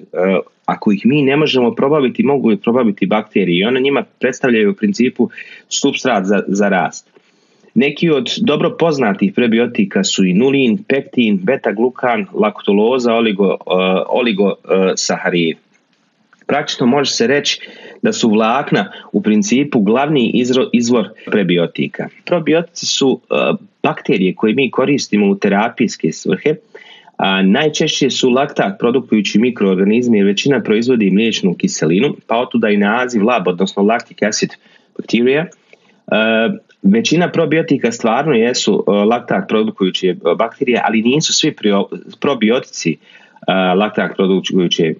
ako 0.66 0.92
ih 0.92 1.02
mi 1.04 1.22
ne 1.22 1.36
možemo 1.36 1.74
probaviti, 1.74 2.22
mogu 2.22 2.52
ih 2.52 2.58
probaviti 2.62 3.06
bakterije 3.06 3.58
i 3.58 3.64
one 3.64 3.80
njima 3.80 4.04
predstavljaju 4.20 4.70
u 4.70 4.74
principu 4.74 5.30
substrat 5.68 6.24
za, 6.24 6.42
za 6.48 6.68
rast. 6.68 7.10
Neki 7.74 8.10
od 8.10 8.30
dobro 8.40 8.76
poznatih 8.78 9.32
prebiotika 9.34 10.04
su 10.04 10.24
inulin, 10.24 10.78
pektin, 10.88 11.38
beta-glukan, 11.42 12.26
laktuloza, 12.34 13.14
oligo, 13.14 13.56
oligo 14.08 14.54
Praktično 16.48 16.86
može 16.86 17.10
se 17.10 17.26
reći 17.26 17.60
da 18.02 18.12
su 18.12 18.30
vlakna 18.30 18.92
u 19.12 19.22
principu 19.22 19.80
glavni 19.80 20.44
izvor 20.72 21.08
prebiotika. 21.26 22.08
Probiotici 22.24 22.86
su 22.86 23.20
bakterije 23.82 24.34
koje 24.34 24.54
mi 24.54 24.70
koristimo 24.70 25.30
u 25.30 25.34
terapijske 25.34 26.12
svrhe, 26.12 26.54
a 27.16 27.42
najčešće 27.42 28.10
su 28.10 28.30
laktat 28.30 28.78
produkujući 28.78 29.38
mikroorganizmi 29.38 30.18
jer 30.18 30.26
većina 30.26 30.62
proizvodi 30.62 31.10
mliječnu 31.10 31.54
kiselinu, 31.54 32.16
pa 32.26 32.36
otuda 32.36 32.68
i 32.68 32.76
naziv 32.76 33.24
lab, 33.24 33.48
odnosno 33.48 33.82
lactic 33.82 34.22
acid 34.22 34.50
bacteria. 34.98 35.46
Većina 36.82 37.30
probiotika 37.30 37.92
stvarno 37.92 38.32
jesu 38.32 38.84
laktat 39.10 39.48
produkujuće 39.48 40.14
bakterije, 40.38 40.80
ali 40.84 41.02
nisu 41.02 41.32
svi 41.34 41.56
probiotici 42.20 42.96
laktat 43.76 44.16
produkujuće 44.16 44.94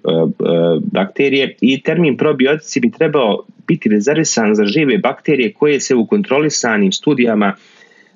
bakterije 0.91 1.55
i 1.61 1.81
termin 1.81 2.17
probiotici 2.17 2.79
bi 2.79 2.91
trebao 2.91 3.43
biti 3.67 3.89
rezervisan 3.89 4.55
za 4.55 4.65
žive 4.65 4.97
bakterije 4.97 5.53
koje 5.53 5.79
se 5.79 5.95
u 5.95 6.05
kontrolisanim 6.05 6.91
studijama 6.91 7.53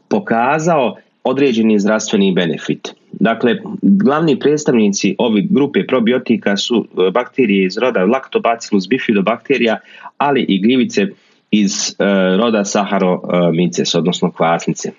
pokazao 0.09 0.95
određeni 1.23 1.79
zdravstveni 1.79 2.33
benefit. 2.33 2.93
Dakle, 3.11 3.57
glavni 3.81 4.39
predstavnici 4.39 5.15
ove 5.17 5.41
grupe 5.49 5.87
probiotika 5.87 6.57
su 6.57 6.87
bakterije 7.13 7.65
iz 7.65 7.77
roda 7.77 8.05
Lactobacillus 8.05 8.87
bifidobakterija, 8.89 9.77
ali 10.17 10.45
i 10.47 10.61
gljivice 10.61 11.07
iz 11.51 11.95
roda 12.37 12.63
Saccharomyces, 12.63 13.97
odnosno 13.97 14.31
kvasnice. 14.31 14.91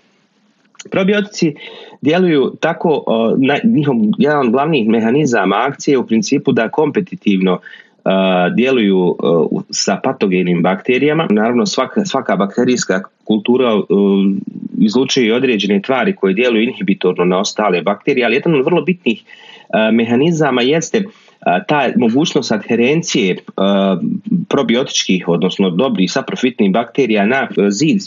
Probiotici 0.90 1.54
djeluju 2.00 2.52
tako, 2.60 3.04
na, 3.38 3.58
njihov 3.64 3.96
jedan 4.18 4.46
od 4.46 4.52
glavnih 4.52 4.88
mehanizama 4.88 5.56
akcije 5.68 5.98
u 5.98 6.06
principu 6.06 6.52
da 6.52 6.68
kompetitivno 6.68 7.60
djeluju 8.56 9.16
sa 9.70 10.00
patogenim 10.04 10.62
bakterijama. 10.62 11.26
Naravno 11.30 11.66
svaka, 11.66 12.04
svaka 12.04 12.36
bakterijska 12.36 13.02
kultura 13.24 13.70
izlučuje 14.78 15.34
određene 15.34 15.82
tvari 15.82 16.16
koje 16.16 16.34
djeluju 16.34 16.62
inhibitorno 16.62 17.24
na 17.24 17.38
ostale 17.38 17.82
bakterije, 17.82 18.24
ali 18.24 18.34
jedan 18.34 18.54
od 18.54 18.64
vrlo 18.64 18.82
bitnih 18.82 19.22
mehanizama 19.92 20.62
jeste 20.62 21.04
ta 21.68 21.88
mogućnost 21.96 22.52
adherencije 22.52 23.36
probiotičkih, 24.48 25.28
odnosno 25.28 25.70
dobrih 25.70 26.12
saprofitnih 26.12 26.72
bakterija 26.72 27.26
na 27.26 27.48
zid 27.68 27.98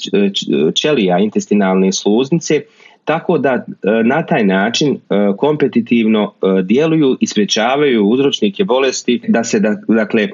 ćelija 0.75 1.19
intestinalne 1.19 1.91
sluznice 1.91 2.61
tako 3.07 3.37
da 3.37 3.49
e, 3.53 3.63
na 4.03 4.25
taj 4.25 4.45
način 4.45 4.93
e, 4.93 4.97
kompetitivno 5.37 6.23
e, 6.23 6.61
djeluju 6.63 7.17
i 7.19 7.27
sprječavaju 7.27 8.05
uzročnike 8.05 8.63
bolesti 8.63 9.21
da 9.27 9.43
se 9.43 9.59
dakle 9.87 10.27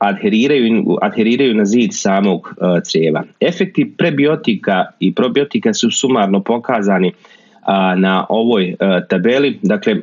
adheriraju, 0.00 0.98
adheriraju 1.02 1.54
na 1.54 1.64
zid 1.64 1.90
samog 1.92 2.54
crijeva. 2.90 3.22
Efekti 3.40 3.92
prebiotika 3.98 4.86
i 5.00 5.14
probiotika 5.14 5.74
su 5.74 5.90
sumarno 5.90 6.42
pokazani 6.42 7.12
na 7.96 8.26
ovoj 8.28 8.74
tabeli. 9.08 9.58
Dakle, 9.62 9.96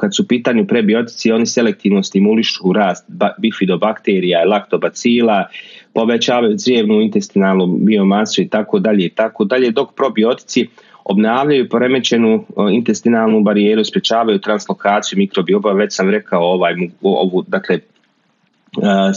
kad 0.00 0.16
su 0.16 0.22
u 0.22 0.26
pitanju 0.26 0.66
prebiotici, 0.66 1.32
oni 1.32 1.46
selektivno 1.46 2.02
stimulišu 2.02 2.72
rast 2.72 3.04
bifidobakterija, 3.38 4.44
laktobacila, 4.44 5.46
povećavaju 5.94 6.56
crijevnu 6.58 7.00
intestinalnu 7.00 7.66
biomasu 7.66 8.42
i 8.42 8.48
tako 8.48 8.78
dalje 8.78 9.06
i 9.06 9.10
tako 9.10 9.44
dalje, 9.44 9.70
dok 9.70 9.94
probiotici 9.96 10.66
obnavljaju 11.04 11.68
poremećenu 11.68 12.44
intestinalnu 12.72 13.40
barijeru, 13.40 13.84
sprečavaju 13.84 14.38
translokaciju 14.38 15.18
mikrobioba, 15.18 15.72
već 15.72 15.96
sam 15.96 16.10
rekao 16.10 16.42
ovaj, 16.42 16.74
ovu, 17.02 17.44
dakle, 17.46 17.78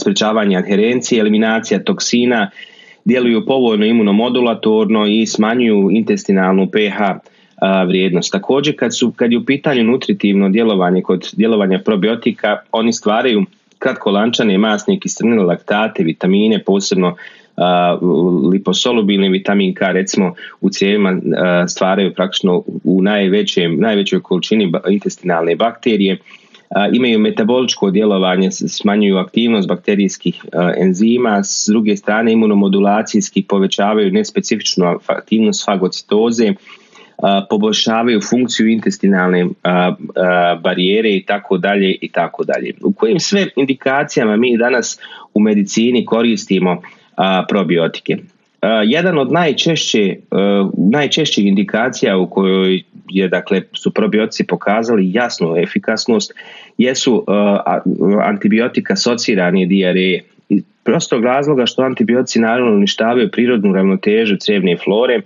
sprečavanje 0.00 0.56
adherencije, 0.56 1.20
eliminacija 1.20 1.84
toksina, 1.84 2.50
djeluju 3.04 3.46
povoljno 3.46 3.86
imunomodulatorno 3.86 5.06
i 5.06 5.26
smanjuju 5.26 5.90
intestinalnu 5.90 6.66
pH 6.70 7.00
vrijednost. 7.86 8.32
Također 8.32 8.76
kad, 8.78 8.98
su, 8.98 9.12
kad 9.16 9.32
je 9.32 9.38
u 9.38 9.44
pitanju 9.44 9.84
nutritivno 9.84 10.48
djelovanje 10.48 11.02
kod 11.02 11.30
djelovanja 11.36 11.80
probiotika, 11.84 12.56
oni 12.72 12.92
stvaraju 12.92 13.44
kratkolančane 13.78 14.58
masne 14.58 15.00
kiseline, 15.00 15.42
laktate, 15.42 16.02
vitamine, 16.02 16.62
posebno 16.64 17.16
liposolubilni 18.52 19.28
vitamin 19.28 19.74
K 19.74 19.92
recimo 19.92 20.34
u 20.60 20.70
cijevima 20.70 21.20
stvaraju 21.68 22.14
praktično 22.14 22.62
u 22.84 23.02
najvećem, 23.02 23.80
najvećoj 23.80 24.22
količini 24.22 24.72
intestinalne 24.88 25.56
bakterije 25.56 26.18
imaju 26.92 27.18
metaboličko 27.18 27.90
djelovanje, 27.90 28.50
smanjuju 28.50 29.16
aktivnost 29.16 29.68
bakterijskih 29.68 30.44
enzima, 30.76 31.42
s 31.44 31.66
druge 31.68 31.96
strane 31.96 32.32
imunomodulacijski 32.32 33.42
povećavaju 33.42 34.12
nespecifičnu 34.12 34.98
aktivnost 35.06 35.64
fagocitoze, 35.64 36.52
poboljšavaju 37.50 38.20
funkciju 38.30 38.68
intestinalne 38.68 39.46
barijere 40.62 41.10
i 41.10 41.24
tako 41.26 41.58
dalje 41.58 41.96
i 42.00 42.08
tako 42.08 42.44
dalje. 42.44 42.74
U 42.82 42.92
kojim 42.92 43.20
sve 43.20 43.46
indikacijama 43.56 44.36
mi 44.36 44.58
danas 44.58 44.98
u 45.34 45.40
medicini 45.40 46.04
koristimo 46.04 46.82
probiotike. 47.48 48.16
Jedan 48.84 49.18
od 49.18 49.32
najčešće, 49.32 50.16
najčešćih 50.76 51.46
indikacija 51.46 52.18
u 52.18 52.30
kojoj 52.30 52.82
je 53.08 53.28
dakle 53.28 53.62
su 53.72 53.90
probiotici 53.90 54.46
pokazali 54.46 55.12
jasnu 55.12 55.56
efikasnost 55.56 56.34
jesu 56.78 57.24
antibiotika 58.22 58.92
asocirani 58.92 59.66
dijareje 59.66 60.24
iz 60.48 60.62
prostog 60.84 61.24
razloga 61.24 61.66
što 61.66 61.82
antibiotici 61.82 62.40
naravno 62.40 62.72
uništavaju 62.72 63.30
prirodnu 63.30 63.72
ravnotežu 63.72 64.36
crijevne 64.36 64.76
flore 64.76 65.20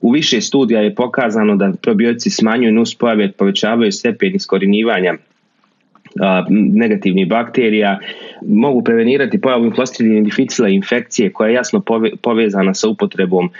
u 0.00 0.10
više 0.10 0.40
studija 0.40 0.80
je 0.80 0.94
pokazano 0.94 1.56
da 1.56 1.72
probiotici 1.82 2.30
smanjuju 2.30 2.72
nuspojave, 2.72 3.32
povećavaju 3.32 3.92
stepen 3.92 4.34
iskorjenjivanja 4.34 5.14
negativnih 6.50 7.28
bakterija, 7.28 7.98
mogu 8.42 8.84
prevenirati 8.84 9.40
pojavu 9.40 9.70
Clostridium 9.74 10.24
difficile 10.24 10.74
infekcije 10.74 11.32
koja 11.32 11.48
je 11.48 11.54
jasno 11.54 11.82
povezana 12.22 12.74
sa 12.74 12.88
upotrebom 12.88 13.50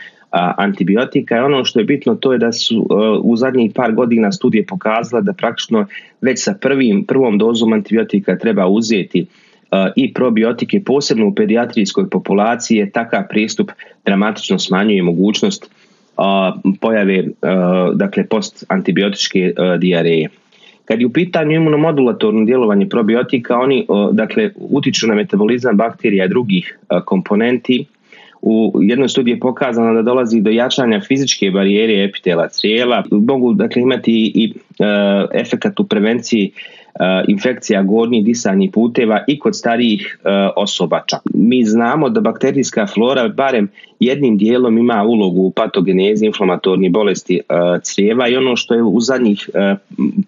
antibiotika 0.56 1.36
i 1.36 1.40
ono 1.40 1.64
što 1.64 1.78
je 1.78 1.84
bitno 1.84 2.14
to 2.14 2.32
je 2.32 2.38
da 2.38 2.52
su 2.52 2.86
u 3.22 3.36
zadnjih 3.36 3.72
par 3.74 3.92
godina 3.92 4.32
studije 4.32 4.66
pokazala 4.66 5.22
da 5.22 5.32
praktično 5.32 5.86
već 6.20 6.44
sa 6.44 6.54
prvim, 6.60 7.04
prvom 7.04 7.38
dozom 7.38 7.72
antibiotika 7.72 8.38
treba 8.38 8.66
uzeti 8.66 9.26
i 9.96 10.14
probiotike 10.14 10.82
posebno 10.84 11.26
u 11.26 11.34
pedijatrijskoj 11.34 12.10
populaciji 12.10 12.76
je 12.76 12.90
takav 12.90 13.22
pristup 13.28 13.70
dramatično 14.04 14.58
smanjuje 14.58 15.02
mogućnost 15.02 15.70
pojave 16.80 17.24
dakle 17.94 18.26
post 18.26 18.64
antibiotičke 18.68 19.52
dijareje. 19.78 20.28
Kad 20.90 21.00
je 21.00 21.06
u 21.06 21.12
pitanju 21.12 21.52
imunomodulatorno 21.52 22.44
djelovanje 22.44 22.88
probiotika, 22.88 23.58
oni 23.58 23.86
dakle 24.12 24.50
utiču 24.56 25.06
na 25.06 25.14
metabolizam 25.14 25.76
bakterija 25.76 26.24
i 26.24 26.28
drugih 26.28 26.78
komponenti. 27.04 27.84
U 28.42 28.72
jednoj 28.82 29.08
studiji 29.08 29.34
je 29.34 29.40
pokazano 29.40 29.94
da 29.94 30.02
dolazi 30.02 30.40
do 30.40 30.50
jačanja 30.50 31.00
fizičke 31.00 31.50
barijere 31.50 32.04
epitela 32.04 32.48
crijeva. 32.48 33.04
Mogu 33.10 33.54
dakle 33.54 33.82
imati 33.82 34.32
i 34.34 34.52
efekat 35.34 35.80
u 35.80 35.84
prevenciji 35.84 36.52
E, 36.94 37.24
infekcija 37.28 37.82
gornjih 37.82 38.24
disajnih 38.24 38.70
puteva 38.72 39.24
i 39.26 39.38
kod 39.38 39.56
starijih 39.56 40.18
e, 40.24 40.28
osoba 40.56 41.02
čak. 41.06 41.20
Mi 41.34 41.64
znamo 41.64 42.08
da 42.08 42.20
bakterijska 42.20 42.86
flora 42.86 43.28
barem 43.28 43.68
jednim 44.00 44.36
dijelom 44.36 44.78
ima 44.78 45.04
ulogu 45.04 45.42
u 45.42 45.50
patogenezi 45.50 46.26
inflamatornih 46.26 46.92
bolesti 46.92 47.36
e, 47.36 47.40
crijeva 47.82 48.28
i 48.28 48.36
ono 48.36 48.56
što 48.56 48.74
je 48.74 48.82
u 48.82 49.00
zadnjih 49.00 49.50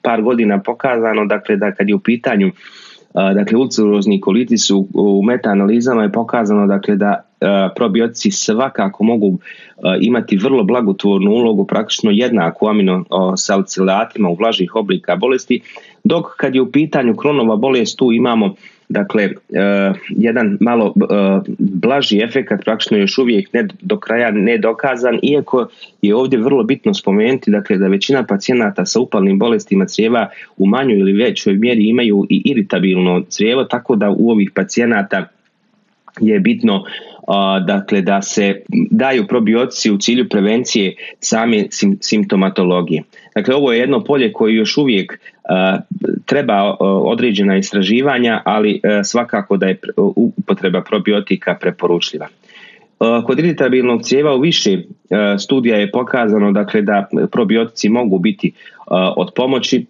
par 0.03 0.23
godina 0.23 0.61
pokazano, 0.61 1.27
dakle 1.27 1.57
da 1.57 1.75
kad 1.75 1.89
je 1.89 1.95
u 1.95 1.99
pitanju 1.99 2.51
dakle 3.15 3.59
ulcerozni 3.59 4.21
kolitis 4.21 4.71
u, 4.71 4.89
u 4.95 5.23
metaanalizama 5.23 6.03
je 6.03 6.13
pokazano 6.13 6.67
dakle 6.67 6.97
da 6.97 7.32
probiotici 7.77 8.31
svakako 8.31 9.05
mogu 9.05 9.39
imati 10.01 10.37
vrlo 10.37 10.65
blagotvornu 10.65 11.31
ulogu 11.31 11.67
praktično 11.67 12.11
jednaku 12.11 12.69
amino 12.69 13.05
salicilatima 13.37 14.29
u 14.29 14.35
vlažih 14.35 14.77
oblika 14.77 15.17
bolesti 15.17 15.61
dok 16.05 16.27
kad 16.37 16.55
je 16.55 16.61
u 16.61 16.73
pitanju 16.73 17.17
kronova 17.17 17.57
bolest 17.57 17.99
tu 17.99 18.13
imamo 18.13 18.55
dakle 18.93 19.29
jedan 20.09 20.59
malo 20.61 20.93
blaži 21.59 22.19
efekat 22.19 22.65
praktično 22.65 22.99
još 22.99 23.19
uvijek 23.19 23.53
ne 23.53 23.69
do 23.81 23.99
kraja 23.99 24.31
nedokazan 24.31 25.19
iako 25.23 25.67
je 26.03 26.15
ovdje 26.15 26.39
vrlo 26.39 26.65
bitno 26.65 26.95
spomenuti 26.95 27.51
dakle 27.51 27.79
da 27.79 27.89
većina 27.89 28.25
pacijenata 28.27 28.87
sa 28.87 29.01
upalnim 29.01 29.39
bolestima 29.39 29.87
crijeva 29.87 30.29
u 30.57 30.67
manjoj 30.67 30.99
ili 30.99 31.13
većoj 31.13 31.55
mjeri 31.55 31.89
imaju 31.89 32.27
i 32.31 32.43
iritabilno 32.45 33.23
crijevo 33.29 33.65
tako 33.65 33.97
da 33.97 34.11
u 34.11 34.31
ovih 34.31 34.51
pacijenata 34.55 35.29
je 36.21 36.41
bitno 36.41 36.85
dakle 37.67 38.01
da 38.01 38.23
se 38.23 38.63
daju 38.91 39.27
probiotici 39.27 39.91
u 39.91 39.99
cilju 39.99 40.29
prevencije 40.29 40.95
same 41.21 41.65
simptomatologije. 42.01 43.03
Dakle, 43.35 43.55
ovo 43.55 43.73
je 43.73 43.79
jedno 43.79 44.05
polje 44.05 44.33
koje 44.33 44.55
još 44.55 44.77
uvijek 44.77 45.21
treba 46.27 46.77
određena 46.81 47.57
istraživanja, 47.57 48.43
ali 48.45 48.81
svakako 49.05 49.57
da 49.57 49.67
je 49.67 49.81
upotreba 49.97 50.81
probiotika 50.81 51.57
preporučljiva. 51.61 52.27
Kod 53.27 53.39
iritabilnog 53.39 54.03
cijeva 54.03 54.35
u 54.35 54.41
više 54.41 54.79
studija 55.39 55.77
je 55.77 55.91
pokazano 55.91 56.53
dakle, 56.53 56.83
da 56.83 57.09
probiotici 57.33 57.89
mogu 57.89 58.19
biti 58.19 58.53
od 59.17 59.31
pomoći. 59.37 59.87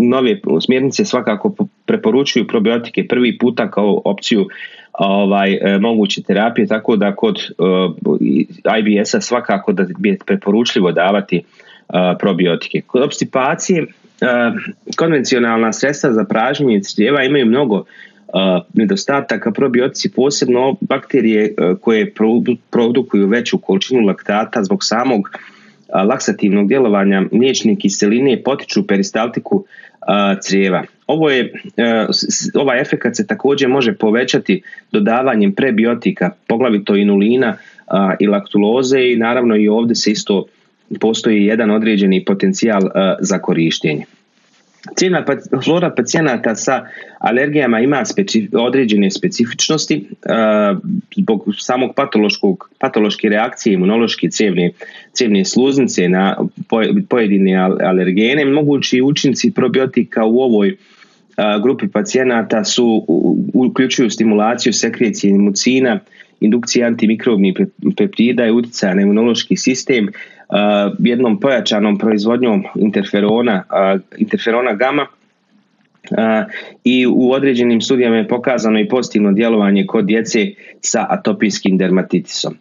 Nove 0.00 0.40
smjernice 0.60 1.04
svakako 1.04 1.54
preporučuju 1.86 2.46
probiotike 2.46 3.06
prvi 3.08 3.38
puta 3.38 3.70
kao 3.70 4.02
opciju 4.04 4.48
ovaj, 4.92 5.52
e, 5.52 5.78
moguće 5.78 6.22
terapije, 6.22 6.66
tako 6.66 6.96
da 6.96 7.14
kod 7.14 7.36
e, 7.36 8.78
IBS-a 8.78 9.20
svakako 9.20 9.72
da 9.72 9.86
bi 9.98 10.08
je 10.08 10.18
preporučljivo 10.26 10.92
davati 10.92 11.36
e, 11.36 11.42
probiotike. 12.18 12.80
Kod 12.86 13.02
obstipacije 13.02 13.86
konvencionalna 14.96 15.72
sredstva 15.72 16.12
za 16.12 16.24
pražnjenje 16.24 16.80
crijeva 16.80 17.24
imaju 17.24 17.46
mnogo 17.46 17.84
nedostataka 18.74 19.50
probiotici, 19.50 20.12
posebno 20.12 20.76
bakterije 20.80 21.54
koje 21.80 22.14
produkuju 22.70 23.26
veću 23.26 23.58
količinu 23.58 24.00
laktata 24.00 24.64
zbog 24.64 24.84
samog 24.84 25.30
laksativnog 25.94 26.68
djelovanja 26.68 27.22
mliječne 27.32 27.76
kiseline 27.76 28.42
potiču 28.42 28.86
peristaltiku 28.86 29.64
crijeva. 30.42 30.82
Ovo 31.06 31.30
je, 31.30 31.52
e, 31.76 32.06
ovaj 32.54 32.80
efekat 32.80 33.16
se 33.16 33.26
također 33.26 33.68
može 33.68 33.94
povećati 33.94 34.62
dodavanjem 34.92 35.52
prebiotika, 35.52 36.30
poglavito 36.46 36.96
inulina 36.96 37.56
i 38.20 38.26
laktuloze 38.26 39.00
i 39.00 39.16
naravno 39.16 39.56
i 39.56 39.68
ovdje 39.68 39.94
se 39.94 40.10
isto 40.10 40.46
postoji 41.00 41.44
jedan 41.44 41.70
određeni 41.70 42.24
potencijal 42.24 42.82
za 43.20 43.38
korištenje. 43.38 44.04
Cijena 44.96 45.24
flora 45.64 45.90
pacijenata 45.90 46.54
sa 46.54 46.86
alergijama 47.18 47.80
ima 47.80 48.02
određene 48.52 49.10
specifičnosti 49.10 50.08
zbog 51.16 51.44
samog 51.58 51.90
patološkog, 51.96 52.70
patološke 52.78 53.28
reakcije 53.28 53.74
imunološke 53.74 54.28
cijevne, 54.28 54.70
cijevne 55.12 55.44
sluznice 55.44 56.08
na 56.08 56.36
pojedine 57.08 57.56
alergene. 57.84 58.44
Mogući 58.44 59.02
učinci 59.02 59.50
probiotika 59.50 60.24
u 60.24 60.40
ovoj 60.40 60.76
grupi 61.62 61.88
pacijenata 61.88 62.64
su 62.64 63.04
uključuju 63.54 64.10
stimulaciju 64.10 64.72
sekrecije 64.72 65.34
mucina, 65.34 65.98
indukcije 66.40 66.86
antimikrobnih 66.86 67.54
peptida 67.96 68.46
i 68.46 68.50
utjecaja 68.50 68.94
na 68.94 69.02
imunološki 69.02 69.56
sistem, 69.56 70.08
jednom 70.98 71.40
pojačanom 71.40 71.98
proizvodnjom 71.98 72.64
interferona, 72.74 73.62
interferona 74.18 74.74
gama 74.74 75.06
i 76.84 77.06
u 77.06 77.32
određenim 77.32 77.80
studijama 77.80 78.16
je 78.16 78.28
pokazano 78.28 78.80
i 78.80 78.88
pozitivno 78.88 79.32
djelovanje 79.32 79.86
kod 79.86 80.04
djece 80.04 80.46
sa 80.80 81.06
atopijskim 81.08 81.78
dermatitisom. 81.78 82.54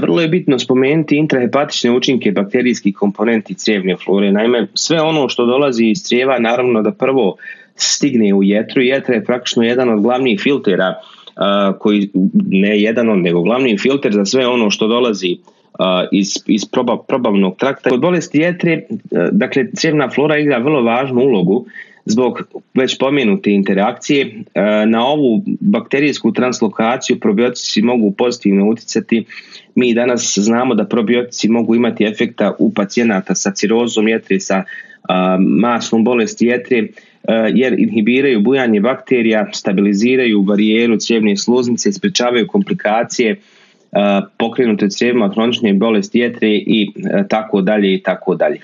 Vrlo 0.00 0.20
je 0.20 0.28
bitno 0.28 0.58
spomenuti 0.58 1.16
intrahepatične 1.16 1.90
učinke 1.90 2.32
bakterijskih 2.32 2.94
komponenti 2.94 3.54
crijevne 3.54 3.96
flore. 3.96 4.32
Naime, 4.32 4.66
sve 4.74 5.00
ono 5.00 5.28
što 5.28 5.46
dolazi 5.46 5.84
iz 5.84 5.98
crijeva 6.02 6.38
naravno 6.38 6.82
da 6.82 6.92
prvo 6.92 7.36
stigne 7.74 8.34
u 8.34 8.42
jetru. 8.42 8.82
Jetra 8.82 9.14
je 9.14 9.24
praktično 9.24 9.62
jedan 9.62 9.88
od 9.88 10.02
glavnih 10.02 10.40
filtera 10.40 10.94
koji 11.78 12.10
ne 12.46 12.80
jedan 12.80 13.08
od 13.08 13.18
nego 13.18 13.42
glavni 13.42 13.78
filter 13.78 14.12
za 14.12 14.24
sve 14.24 14.46
ono 14.46 14.70
što 14.70 14.88
dolazi 14.88 15.36
iz, 16.12 16.28
iz 16.46 16.64
probavnog 17.08 17.56
trakta. 17.56 17.90
Kod 17.90 18.00
bolesti 18.00 18.38
jetre, 18.38 18.82
dakle, 19.32 19.66
crijevna 19.76 20.10
flora 20.10 20.38
igra 20.38 20.58
vrlo 20.58 20.82
važnu 20.82 21.20
ulogu 21.20 21.66
zbog 22.04 22.42
već 22.74 22.98
pomenute 22.98 23.50
interakcije. 23.50 24.42
Na 24.86 25.06
ovu 25.06 25.42
bakterijsku 25.60 26.32
translokaciju 26.32 27.20
probiotici 27.20 27.82
mogu 27.82 28.12
pozitivno 28.12 28.68
utjecati. 28.68 29.24
Mi 29.74 29.94
danas 29.94 30.38
znamo 30.38 30.74
da 30.74 30.84
probiotici 30.84 31.48
mogu 31.48 31.74
imati 31.74 32.04
efekta 32.04 32.54
u 32.58 32.72
pacijenata 32.74 33.34
sa 33.34 33.52
cirozom 33.52 34.08
jetre, 34.08 34.40
sa 34.40 34.62
masnom 35.38 36.04
bolesti 36.04 36.46
jetre, 36.46 36.86
jer 37.54 37.72
inhibiraju 37.78 38.40
bujanje 38.40 38.80
bakterija, 38.80 39.48
stabiliziraju 39.52 40.42
barijeru 40.42 40.96
cijevne 40.96 41.36
sluznice, 41.36 41.92
sprečavaju 41.92 42.46
komplikacije, 42.46 43.36
pokrenute 44.38 44.88
crijevima 44.90 45.32
kronične 45.32 45.74
bolesti 45.74 46.18
jetre 46.18 46.48
i 46.48 46.92
tako 47.28 47.60
dalje 47.60 47.94
i 47.94 48.02
tako 48.02 48.34
dalje. 48.34 48.60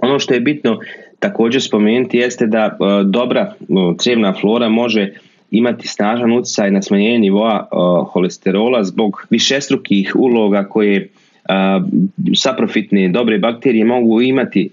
Ono 0.00 0.18
što 0.18 0.34
je 0.34 0.40
bitno 0.40 0.78
također 1.18 1.62
spomenuti 1.62 2.18
jeste 2.18 2.46
da 2.46 2.78
dobra 3.04 3.54
crijevna 3.98 4.32
flora 4.40 4.68
može 4.68 5.12
imati 5.50 5.88
snažan 5.88 6.32
utjecaj 6.32 6.70
na 6.70 6.82
smanjenje 6.82 7.18
nivoa 7.18 7.68
holesterola 8.12 8.84
zbog 8.84 9.26
višestrukih 9.30 10.12
uloga 10.16 10.64
koje 10.64 11.08
saprofitne 12.36 13.08
dobre 13.08 13.38
bakterije 13.38 13.84
mogu 13.84 14.22
imati 14.22 14.70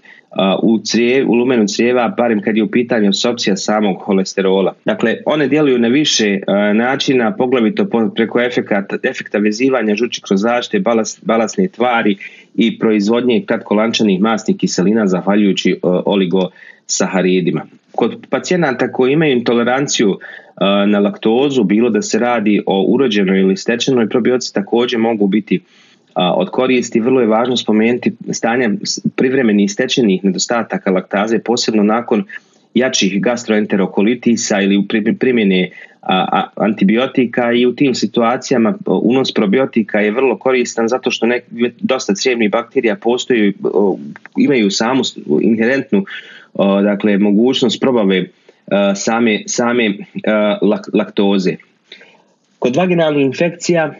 u, 0.62 0.78
crijev, 0.90 1.30
u 1.30 1.34
lumenu 1.34 1.64
crijeva, 1.68 2.14
barem 2.16 2.42
kad 2.42 2.56
je 2.56 2.62
u 2.62 2.70
pitanju 2.70 3.08
apsorpcija 3.08 3.56
samog 3.56 3.96
holesterola. 4.00 4.74
Dakle, 4.84 5.16
one 5.26 5.48
djeluju 5.48 5.78
na 5.78 5.88
više 5.88 6.40
načina, 6.74 7.36
poglavito 7.36 7.86
preko 8.14 8.40
efekta, 8.40 8.84
efekta 9.02 9.38
vezivanja 9.38 9.94
žuči 9.94 10.22
kroz 10.22 10.40
zaštite, 10.40 10.82
balasne 11.22 11.68
tvari 11.68 12.16
i 12.54 12.78
proizvodnje 12.78 13.42
kratkolančanih 13.46 14.20
masnih 14.20 14.56
kiselina 14.56 15.06
zahvaljujući 15.06 15.80
oligosaharidima. 15.82 17.62
Kod 17.92 18.26
pacijenata 18.30 18.92
koji 18.92 19.12
imaju 19.12 19.32
intoleranciju 19.32 20.18
na 20.86 20.98
laktozu, 20.98 21.64
bilo 21.64 21.90
da 21.90 22.02
se 22.02 22.18
radi 22.18 22.62
o 22.66 22.84
urođenoj 22.88 23.40
ili 23.40 23.56
stečenoj 23.56 24.08
probioci 24.08 24.54
također 24.54 24.98
mogu 24.98 25.26
biti 25.26 25.60
od 26.14 26.50
koristi. 26.50 27.00
Vrlo 27.00 27.20
je 27.20 27.26
važno 27.26 27.56
spomenuti 27.56 28.12
stanje 28.30 28.70
privremenih 29.16 29.72
stečenih 29.72 30.24
nedostataka 30.24 30.90
laktaze, 30.90 31.38
posebno 31.38 31.82
nakon 31.82 32.24
jačih 32.74 33.22
gastroenterokolitisa 33.22 34.60
ili 34.60 34.76
u 34.76 34.84
primjene 35.18 35.70
antibiotika 36.56 37.52
i 37.52 37.66
u 37.66 37.74
tim 37.74 37.94
situacijama 37.94 38.74
unos 38.86 39.32
probiotika 39.34 40.00
je 40.00 40.10
vrlo 40.10 40.38
koristan 40.38 40.88
zato 40.88 41.10
što 41.10 41.26
nek, 41.26 41.44
dosta 41.80 42.14
crijevnih 42.14 42.50
bakterija 42.50 42.96
postoji, 42.96 43.52
imaju 44.36 44.70
samu 44.70 45.02
inherentnu 45.40 46.04
dakle, 46.82 47.18
mogućnost 47.18 47.80
probave 47.80 48.26
same, 48.94 49.42
same 49.46 49.94
laktoze. 50.92 51.56
Kod 52.58 52.76
vaginalnih 52.76 53.24
infekcija 53.26 53.94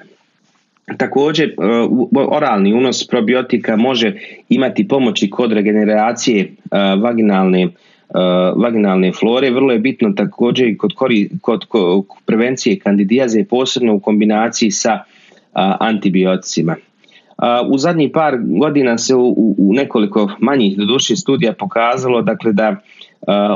Također, 0.97 1.49
e, 1.49 1.55
oralni 2.15 2.75
unos 2.75 3.07
probiotika 3.09 3.77
može 3.77 4.15
imati 4.49 4.89
pomoći 4.89 5.31
kod 5.31 5.53
regeneracije 5.53 6.41
e, 6.43 6.49
vaginalne, 7.03 7.63
e, 7.63 7.69
vaginalne 8.57 9.13
flore. 9.13 9.51
Vrlo 9.51 9.73
je 9.73 9.79
bitno 9.79 10.13
također 10.17 10.69
i 10.69 10.79
kod, 10.79 10.93
kod, 11.69 12.07
prevencije 12.27 12.79
kandidijaze, 12.79 13.45
posebno 13.45 13.95
u 13.95 14.01
kombinaciji 14.01 14.71
sa 14.71 14.99
antibioticima. 15.81 16.77
U 17.69 17.79
zadnjih 17.79 18.11
par 18.15 18.39
godina 18.41 18.99
se 18.99 19.15
u, 19.15 19.55
nekoliko 19.59 20.31
manjih 20.41 20.77
doduših 20.79 21.19
studija 21.19 21.53
pokazalo 21.53 22.23
dakle, 22.23 22.53
da 22.53 22.77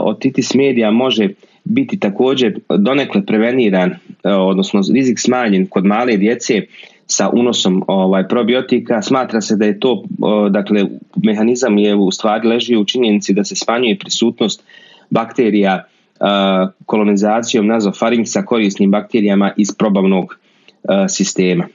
otitis 0.03 0.55
medija 0.55 0.91
može 0.91 1.29
biti 1.65 2.01
također 2.01 2.59
donekle 2.79 3.27
preveniran, 3.27 3.95
odnosno 4.25 4.81
rizik 4.95 5.19
smanjen 5.19 5.67
kod 5.67 5.85
male 5.85 6.17
djece 6.17 6.63
sa 7.07 7.31
unosom 7.33 7.85
ovaj 7.87 8.29
probiotika 8.29 9.03
smatra 9.03 9.41
se 9.41 9.57
da 9.57 9.65
je 9.65 9.81
to 9.81 10.03
dakle 10.51 10.85
mehanizam 11.17 11.79
je 11.79 11.95
u 11.95 12.11
stvari 12.11 12.49
leži 12.49 12.77
u 12.77 12.85
činjenici 12.85 13.35
da 13.35 13.45
se 13.45 13.57
smanjuje 13.57 13.99
prisutnost 13.99 14.63
bakterija 15.11 15.85
kolonizacijom 16.87 17.67
sa 18.27 18.43
korisnim 18.43 18.91
bakterijama 18.91 19.53
iz 19.57 19.69
probavnog 19.79 20.39
sistema. 21.09 21.69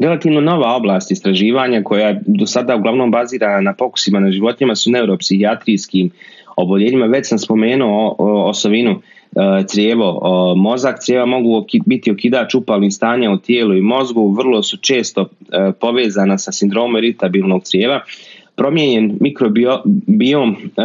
Relativno 0.00 0.40
nova 0.40 0.76
oblast 0.76 1.10
istraživanja 1.10 1.82
koja 1.82 2.08
je 2.08 2.20
do 2.26 2.46
sada 2.46 2.76
uglavnom 2.76 3.10
bazirana 3.10 3.60
na 3.60 3.74
pokusima 3.74 4.20
na 4.20 4.30
životinjama 4.30 4.74
su 4.74 4.90
neuropsihijatrijskim 4.90 6.10
oboljenjima. 6.56 7.06
Već 7.06 7.28
sam 7.28 7.38
spomenuo 7.38 8.14
osovinu 8.48 9.00
E, 9.36 9.64
crijevo, 9.72 10.20
mozak 10.56 10.96
crijeva 11.04 11.26
mogu 11.26 11.66
biti 11.86 12.10
okidač 12.10 12.54
upalnih 12.54 12.94
stanja 12.94 13.30
u 13.30 13.38
tijelu 13.38 13.74
i 13.74 13.80
mozgu, 13.80 14.34
vrlo 14.38 14.62
su 14.62 14.76
često 14.76 15.20
e, 15.22 15.72
povezana 15.80 16.38
sa 16.38 16.52
sindromom 16.52 16.96
iritabilnog 16.96 17.62
crijeva. 17.62 18.00
Promijenjen 18.56 19.18
mikrobiom 19.20 20.50
e, 20.50 20.82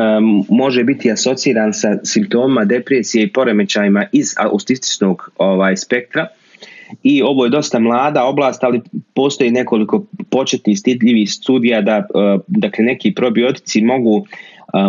može 0.49 0.83
biti 0.83 1.11
asociran 1.11 1.73
sa 1.73 1.97
simptomima 2.03 2.65
depresije 2.65 3.23
i 3.23 3.31
poremećajima 3.31 4.05
iz 4.11 4.33
autističnog 4.37 5.31
ovaj, 5.37 5.77
spektra 5.77 6.27
i 7.03 7.21
ovo 7.21 7.45
je 7.45 7.49
dosta 7.49 7.79
mlada 7.79 8.25
oblast, 8.25 8.63
ali 8.63 8.81
postoji 9.13 9.51
nekoliko 9.51 10.05
početnih 10.29 10.79
stidljivih 10.79 11.31
studija 11.31 11.81
da 11.81 12.03
dakle, 12.47 12.85
neki 12.85 13.13
probiotici 13.15 13.81
mogu 13.81 14.25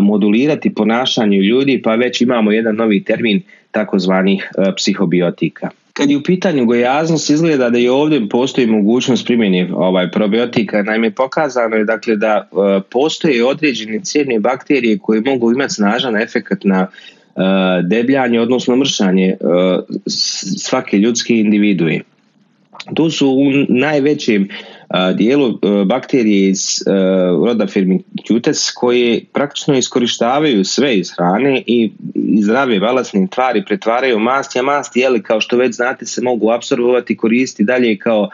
modulirati 0.02 0.74
ponašanje 0.74 1.38
ljudi, 1.38 1.82
pa 1.82 1.94
već 1.94 2.20
imamo 2.20 2.52
jedan 2.52 2.76
novi 2.76 3.04
termin 3.04 3.42
takozvanih 3.70 4.50
e, 4.58 4.72
psihobiotika. 4.76 5.70
Kad 5.92 6.10
je 6.10 6.16
u 6.16 6.22
pitanju 6.22 6.64
gojaznost 6.64 7.30
izgleda 7.30 7.70
da 7.70 7.78
i 7.78 7.88
ovdje 7.88 8.28
postoji 8.28 8.66
mogućnost 8.66 9.26
primjene 9.26 9.68
ovaj 9.74 10.10
probiotika, 10.10 10.82
naime 10.82 11.10
pokazano 11.10 11.76
je 11.76 11.84
dakle 11.84 12.16
da 12.16 12.48
e, 12.52 12.80
postoje 12.90 13.44
određene 13.44 14.00
cijene 14.00 14.38
bakterije 14.38 14.98
koje 14.98 15.20
mogu 15.20 15.52
imati 15.52 15.74
snažan 15.74 16.16
efekt 16.16 16.64
na 16.64 16.80
e, 16.80 17.19
debljanje, 17.82 18.40
odnosno 18.40 18.76
mršanje 18.76 19.36
svake 20.58 20.98
ljudske 20.98 21.34
individue. 21.34 22.00
Tu 22.94 23.10
su 23.10 23.28
u 23.28 23.44
najvećem 23.68 24.48
dijelu 25.14 25.58
bakterije 25.86 26.48
iz 26.48 26.58
roda 27.46 27.66
Firmicutes 27.66 28.70
koje 28.70 29.24
praktično 29.32 29.78
iskorištavaju 29.78 30.64
sve 30.64 30.96
iz 30.98 31.10
hrane 31.16 31.62
i 31.66 31.90
zdrave 32.40 32.80
balasne 32.80 33.26
tvari 33.30 33.64
pretvaraju 33.66 34.18
masti, 34.18 34.58
a 34.58 34.62
masti 34.62 35.00
jeli 35.00 35.22
kao 35.22 35.40
što 35.40 35.56
već 35.56 35.74
znate 35.74 36.06
se 36.06 36.22
mogu 36.22 36.50
apsorbovati 36.50 37.12
i 37.12 37.16
koristiti 37.16 37.64
dalje 37.64 37.98
kao 37.98 38.30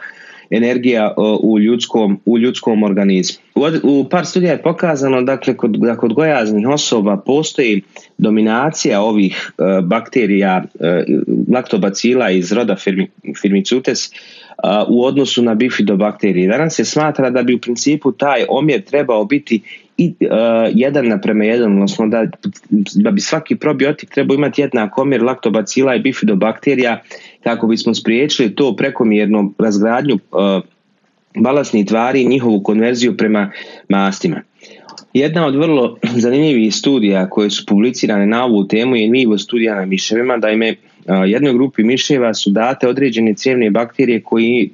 energija 0.49 1.13
u 1.43 1.59
ljudskom, 1.59 2.19
u 2.25 2.37
ljudskom 2.39 2.83
organizmu. 2.83 3.43
U, 3.83 4.05
par 4.09 4.25
studija 4.25 4.51
je 4.51 4.61
pokazano 4.61 5.21
dakle, 5.21 5.57
kod, 5.57 5.71
da 5.71 5.97
kod 5.97 6.13
gojaznih 6.13 6.67
osoba 6.67 7.17
postoji 7.25 7.81
dominacija 8.17 9.01
ovih 9.01 9.51
bakterija 9.83 10.63
laktobacila 11.53 12.29
iz 12.29 12.51
roda 12.51 12.75
Firmicutes 13.41 14.09
u 14.87 15.05
odnosu 15.05 15.43
na 15.43 15.55
bifidobakterije. 15.55 16.47
Danas 16.47 16.75
se 16.75 16.85
smatra 16.85 17.29
da 17.29 17.43
bi 17.43 17.53
u 17.55 17.59
principu 17.59 18.11
taj 18.11 18.45
omjer 18.49 18.81
trebao 18.81 19.25
biti 19.25 19.61
i 19.97 20.13
uh, 20.21 20.27
jedan 20.73 21.07
naprema 21.07 21.43
jedan, 21.43 21.71
odnosno 21.71 22.07
da, 22.07 22.27
da 22.95 23.11
bi 23.11 23.21
svaki 23.21 23.55
probiotik 23.55 24.09
trebao 24.09 24.35
imati 24.35 24.61
jednak 24.61 24.97
omjer 24.97 25.23
laktobacila 25.23 25.95
i 25.95 25.99
bifidobakterija 25.99 27.01
kako 27.43 27.67
bismo 27.67 27.93
spriječili 27.93 28.55
to 28.55 28.75
prekomjernu 28.75 29.53
razgradnju 29.59 30.15
uh, 30.15 30.63
balasnih 31.35 31.85
tvari 31.85 32.21
i 32.21 32.27
njihovu 32.27 32.63
konverziju 32.63 33.17
prema 33.17 33.51
mastima. 33.89 34.41
Jedna 35.13 35.45
od 35.45 35.55
vrlo 35.55 35.97
zanimljivih 36.25 36.75
studija 36.75 37.29
koje 37.29 37.49
su 37.49 37.65
publicirane 37.65 38.27
na 38.27 38.45
ovu 38.45 38.67
temu 38.67 38.95
je 38.95 39.07
nivo 39.07 39.37
studija 39.37 39.75
na 39.75 39.85
miševima, 39.85 40.37
da 40.37 40.49
ime 40.49 40.75
jednoj 41.27 41.53
grupi 41.53 41.83
miševa 41.83 42.33
su 42.33 42.49
date 42.49 42.87
određene 42.87 43.33
cijevne 43.33 43.69
bakterije 43.69 44.21
koji 44.21 44.69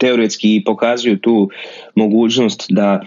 teoretski 0.00 0.62
pokazuju 0.66 1.18
tu 1.18 1.50
mogućnost 1.94 2.66
da 2.68 3.00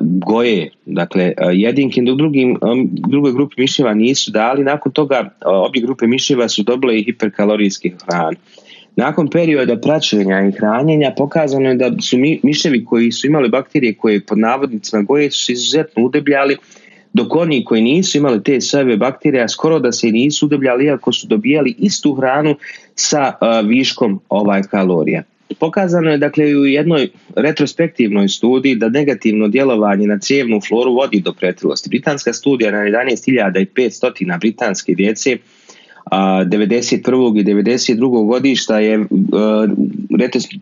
goje 0.00 0.70
dakle 0.86 1.32
jedinke. 1.52 2.02
Dok 2.02 2.16
drugim, 2.16 2.58
drugoj 2.90 3.32
grupi 3.32 3.60
miševa 3.60 3.94
nisu 3.94 4.30
dali. 4.30 4.64
Nakon 4.64 4.92
toga 4.92 5.30
obje 5.44 5.82
grupe 5.82 6.06
miševa 6.06 6.48
su 6.48 6.62
dobile 6.62 6.98
i 6.98 7.04
hiperkalorijske 7.04 7.92
hrane 8.06 8.36
nakon 8.96 9.30
perioda 9.30 9.76
praćenja 9.76 10.40
i 10.48 10.52
hranjenja 10.52 11.14
pokazano 11.16 11.68
je 11.68 11.74
da 11.74 11.90
su 12.00 12.16
miševi 12.42 12.84
koji 12.84 13.12
su 13.12 13.26
imali 13.26 13.48
bakterije 13.48 13.94
koje 13.94 14.20
pod 14.20 14.38
navodnicima 14.38 15.02
goje 15.02 15.30
su 15.30 15.52
izuzetno 15.52 16.04
udebljali 16.04 16.56
dok 17.12 17.36
oni 17.36 17.64
koji 17.64 17.82
nisu 17.82 18.18
imali 18.18 18.42
te 18.42 18.60
sebe 18.60 18.96
bakterije 18.96 19.48
skoro 19.48 19.78
da 19.78 19.92
se 19.92 20.06
nisu 20.06 20.46
udebljali 20.46 20.84
iako 20.84 21.12
su 21.12 21.26
dobijali 21.26 21.74
istu 21.78 22.14
hranu 22.14 22.56
sa 22.94 23.32
viškom 23.64 24.20
ovaj 24.28 24.62
kalorija. 24.62 25.22
Pokazano 25.58 26.10
je 26.10 26.18
dakle 26.18 26.44
u 26.56 26.66
jednoj 26.66 27.08
retrospektivnoj 27.36 28.28
studiji 28.28 28.74
da 28.74 28.88
negativno 28.88 29.48
djelovanje 29.48 30.06
na 30.06 30.18
cijevnu 30.18 30.60
floru 30.68 30.94
vodi 30.94 31.20
do 31.20 31.32
pretilosti. 31.32 31.88
Britanska 31.88 32.32
studija 32.32 32.70
na 32.70 32.78
11.500 32.78 34.40
britanske 34.40 34.94
djece 34.94 35.32
a 35.32 35.59
91. 36.10 37.40
i 37.40 37.44
92. 37.44 38.26
godišta 38.26 38.78
je 38.78 38.98
uh, 38.98 39.06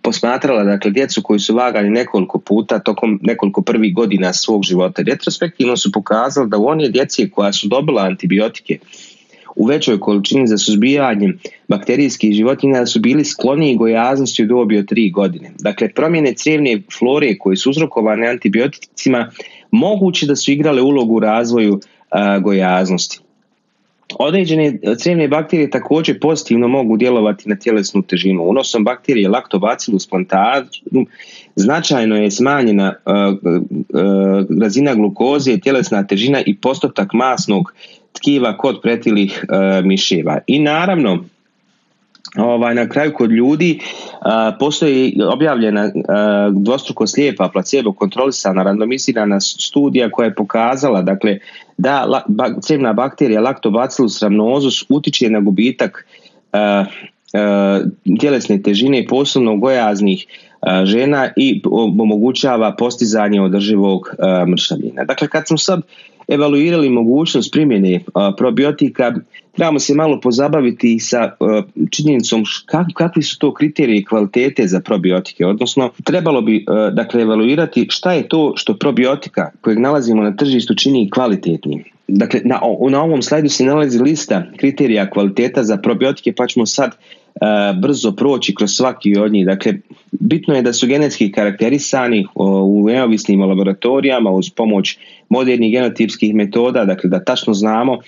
posmatrala 0.03 0.65
dakle, 0.65 0.91
djecu 0.91 1.23
koji 1.23 1.41
su 1.41 1.55
vagali 1.55 1.91
nekoliko 1.91 2.39
puta 2.39 2.79
tokom 2.79 3.21
nekoliko 3.23 3.63
prvih 3.63 3.95
godina 3.95 4.33
svog 4.33 4.63
života. 4.65 5.03
Retrospektivno 5.03 5.77
su 5.77 5.93
pokazali 5.93 6.49
da 6.49 6.59
u 6.59 6.67
one 6.67 6.89
djeci 6.89 7.31
koja 7.31 7.53
su 7.53 7.69
dobila 7.69 8.03
antibiotike 8.03 8.79
u 9.57 9.67
većoj 9.67 10.01
količini 10.01 10.47
za 10.47 10.59
suzbijanje 10.59 11.33
bakterijskih 11.69 12.35
životinja 12.35 12.87
su 12.87 13.01
bili 13.01 13.25
skloniji 13.25 13.77
gojaznosti 13.77 14.43
u 14.43 14.47
dobi 14.47 14.79
od 14.79 14.85
3 14.85 15.13
godine. 15.13 15.51
Dakle, 15.59 15.89
promjene 15.89 16.35
crijevne 16.35 16.83
flore 16.99 17.39
koje 17.39 17.57
su 17.57 17.71
uzrokovane 17.71 18.29
antibioticima 18.29 19.31
moguće 19.71 20.27
da 20.27 20.37
su 20.37 20.53
igrale 20.53 20.83
ulogu 20.83 21.15
u 21.15 21.21
razvoju 21.21 21.81
gojaznosti. 22.41 23.21
Određene 24.19 24.79
crijevne 24.99 25.29
bakterije 25.29 25.71
također 25.71 26.21
pozitivno 26.21 26.69
mogu 26.69 26.97
djelovati 26.97 27.49
na 27.49 27.57
tjelesnu 27.57 28.03
težinu. 28.03 28.43
Unosom 28.43 28.85
bakterije 28.85 29.29
Lactobacillus 29.29 30.07
plantarum 30.07 31.07
značajno 31.57 32.17
je 32.17 32.31
smanjena 32.31 32.95
uh, 33.07 33.15
uh, 33.15 34.61
razina 34.61 34.95
glukoze, 34.95 35.59
tjelesna 35.59 36.07
težina 36.07 36.43
i 36.47 36.57
postotak 36.57 37.13
masnog 37.13 37.75
tkiva 38.13 38.57
kod 38.57 38.81
pretilih 38.83 39.45
uh, 39.49 39.85
miševa. 39.85 40.39
I 40.47 40.59
naravno, 40.59 41.25
ovaj, 42.37 42.75
na 42.75 42.89
kraju 42.89 43.13
kod 43.13 43.31
ljudi 43.31 43.81
postoji 44.59 45.17
objavljena 45.33 45.91
dvostruko 46.53 47.07
slijepa 47.07 47.49
placebo 47.53 47.93
kontrolisana 47.93 48.63
randomizirana 48.63 49.41
studija 49.41 50.11
koja 50.11 50.27
je 50.27 50.35
pokazala 50.35 51.03
dakle 51.03 51.39
da 51.77 52.05
la, 52.05 52.23
crevna 52.63 52.93
bakterija 52.93 53.41
Lactobacillus 53.41 54.23
rhamnosus 54.23 54.85
utiče 54.89 55.31
na 55.31 55.41
gubitak 55.41 56.07
tjelesne 58.21 58.63
težine 58.63 59.07
posebno 59.07 59.57
gojaznih 59.57 60.27
žena 60.85 61.31
i 61.37 61.63
omogućava 61.99 62.75
postizanje 62.79 63.41
održivog 63.41 64.09
mršavljenja. 64.49 65.05
Dakle, 65.05 65.29
kad 65.29 65.47
smo 65.47 65.59
sad 65.59 65.81
evaluirali 66.29 66.91
mogućnost 66.91 67.53
primjene 67.53 68.01
probiotika, 68.37 69.15
trebamo 69.57 69.79
se 69.79 69.95
malo 69.95 70.21
pozabaviti 70.21 70.99
sa 70.99 71.33
činjenicom 71.91 72.45
kakvi 72.95 73.23
su 73.23 73.39
to 73.39 73.55
kriteriji 73.55 74.05
kvalitete 74.05 74.67
za 74.67 74.81
probiotike, 74.81 75.47
odnosno 75.47 75.91
trebalo 76.05 76.43
bi 76.43 76.65
dakle 76.93 77.23
evaluirati 77.23 77.87
šta 77.91 78.13
je 78.13 78.29
to 78.29 78.53
što 78.57 78.75
probiotika 78.75 79.51
kojeg 79.61 79.79
nalazimo 79.79 80.23
na 80.23 80.37
tržištu 80.37 80.75
čini 80.75 81.11
kvalitetnim. 81.11 81.85
Dakle, 82.09 82.41
na, 82.45 82.61
na 82.91 83.03
ovom 83.03 83.23
slajdu 83.23 83.49
se 83.49 83.65
nalazi 83.65 83.99
lista 83.99 84.43
kriterija 84.57 85.11
kvaliteta 85.11 85.65
za 85.65 85.77
probiotike, 85.77 86.33
pa 86.33 86.47
ćemo 86.47 86.67
sad 86.67 86.91
brzo 87.83 88.13
proći 88.13 88.55
kroz 88.55 88.71
svaki 88.71 89.19
od 89.19 89.33
njih. 89.33 89.47
Dakle, 89.47 89.75
bitno 90.13 90.55
je 90.55 90.63
da 90.63 90.73
su 90.73 90.87
genetski 90.87 91.33
karakterisani 91.33 92.27
u 92.35 92.87
neovisnim 92.87 93.41
laboratorijama 93.41 94.31
uz 94.31 94.51
pomoć 94.51 94.99
modernih 95.29 95.73
genotipskih 95.73 96.35
metoda, 96.35 96.85
dakle 96.85 97.11
da 97.11 97.25
tačno 97.25 97.55
znamo 97.55 97.99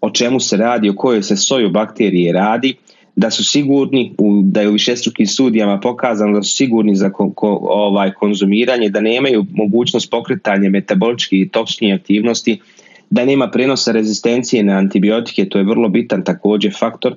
o 0.00 0.10
čemu 0.10 0.40
se 0.40 0.56
radi, 0.56 0.88
o 0.88 0.96
kojoj 0.96 1.22
se 1.22 1.36
soju 1.36 1.70
bakterije 1.70 2.32
radi, 2.32 2.74
da 3.16 3.30
su 3.30 3.44
sigurni, 3.44 4.14
da 4.42 4.60
je 4.60 4.68
u 4.68 4.72
višestrukim 4.72 5.26
studijama 5.26 5.80
pokazano 5.80 6.32
da 6.32 6.42
su 6.42 6.56
sigurni 6.56 6.94
za 6.96 7.10
ko, 7.10 7.32
ovaj 7.62 8.12
konzumiranje, 8.12 8.88
da 8.88 9.00
nemaju 9.00 9.46
mogućnost 9.52 10.10
pokretanja 10.10 10.70
metaboličkih 10.70 11.40
i 11.40 11.48
toksičnih 11.48 11.94
aktivnosti, 11.94 12.60
da 13.10 13.24
nema 13.24 13.50
prenosa 13.50 13.92
rezistencije 13.92 14.62
na 14.62 14.72
antibiotike, 14.72 15.48
to 15.48 15.58
je 15.58 15.64
vrlo 15.64 15.88
bitan 15.88 16.24
također 16.24 16.76
faktor, 16.78 17.16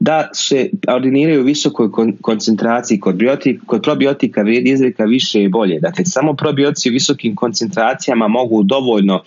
da 0.00 0.28
se 0.34 0.70
ordiniraju 0.88 1.40
u 1.40 1.44
visokoj 1.44 1.88
koncentraciji 2.20 3.00
kod, 3.00 3.16
biotik, 3.16 3.60
kod 3.66 3.82
probiotika 3.82 4.42
vrijedi 4.42 4.70
izreka 4.70 5.04
više 5.04 5.42
i 5.42 5.48
bolje. 5.48 5.80
Dakle, 5.80 6.04
samo 6.04 6.34
probiotici 6.34 6.90
u 6.90 6.92
visokim 6.92 7.36
koncentracijama 7.36 8.28
mogu 8.28 8.62
dovoljno 8.62 9.22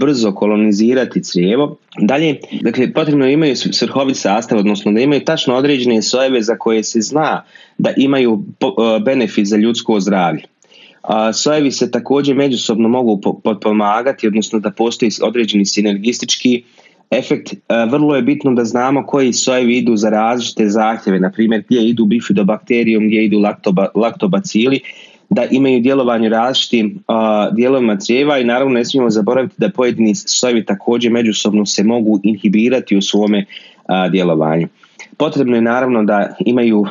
brzo 0.00 0.32
kolonizirati 0.32 1.22
crijevo. 1.22 1.76
Dalje, 2.00 2.40
dakle, 2.60 2.92
potrebno 2.92 3.28
imaju 3.28 3.56
svrhovit 3.56 4.16
sastav, 4.16 4.58
odnosno 4.58 4.92
da 4.92 5.00
imaju 5.00 5.24
tačno 5.24 5.54
određene 5.54 6.02
sojeve 6.02 6.42
za 6.42 6.56
koje 6.56 6.84
se 6.84 7.00
zna 7.00 7.44
da 7.78 7.92
imaju 7.96 8.42
benefit 9.04 9.46
za 9.46 9.56
ljudsko 9.56 10.00
zdravlje. 10.00 10.42
Sojevi 11.34 11.72
se 11.72 11.90
također 11.90 12.36
međusobno 12.36 12.88
mogu 12.88 13.20
potpomagati, 13.44 14.26
odnosno 14.26 14.58
da 14.58 14.70
postoji 14.70 15.10
određeni 15.22 15.66
sinergistički 15.66 16.62
efekt, 17.10 17.54
vrlo 17.90 18.16
je 18.16 18.22
bitno 18.22 18.54
da 18.54 18.64
znamo 18.64 19.06
koji 19.06 19.32
sojevi 19.32 19.76
idu 19.76 19.96
za 19.96 20.10
različite 20.10 20.68
zahtjeve, 20.68 21.20
na 21.20 21.30
primjer 21.30 21.62
gdje 21.68 21.88
idu 21.88 22.04
bifidobakterijom, 22.04 23.06
gdje 23.06 23.24
idu 23.24 23.38
laktoba, 23.38 23.86
laktobacili, 23.94 24.80
da 25.30 25.44
imaju 25.50 25.80
djelovanje 25.80 26.28
različitim 26.28 27.04
uh, 27.08 27.54
dijelovima 27.56 27.96
crijeva 27.96 28.38
i 28.38 28.44
naravno 28.44 28.74
ne 28.74 28.84
smijemo 28.84 29.10
zaboraviti 29.10 29.54
da 29.58 29.70
pojedini 29.70 30.14
sojevi 30.14 30.64
također 30.64 31.12
međusobno 31.12 31.66
se 31.66 31.84
mogu 31.84 32.20
inhibirati 32.22 32.96
u 32.96 33.02
svome 33.02 33.44
djelovanju. 34.10 34.68
Potrebno 35.16 35.56
je 35.56 35.62
naravno 35.62 36.04
da 36.04 36.36
imaju 36.40 36.86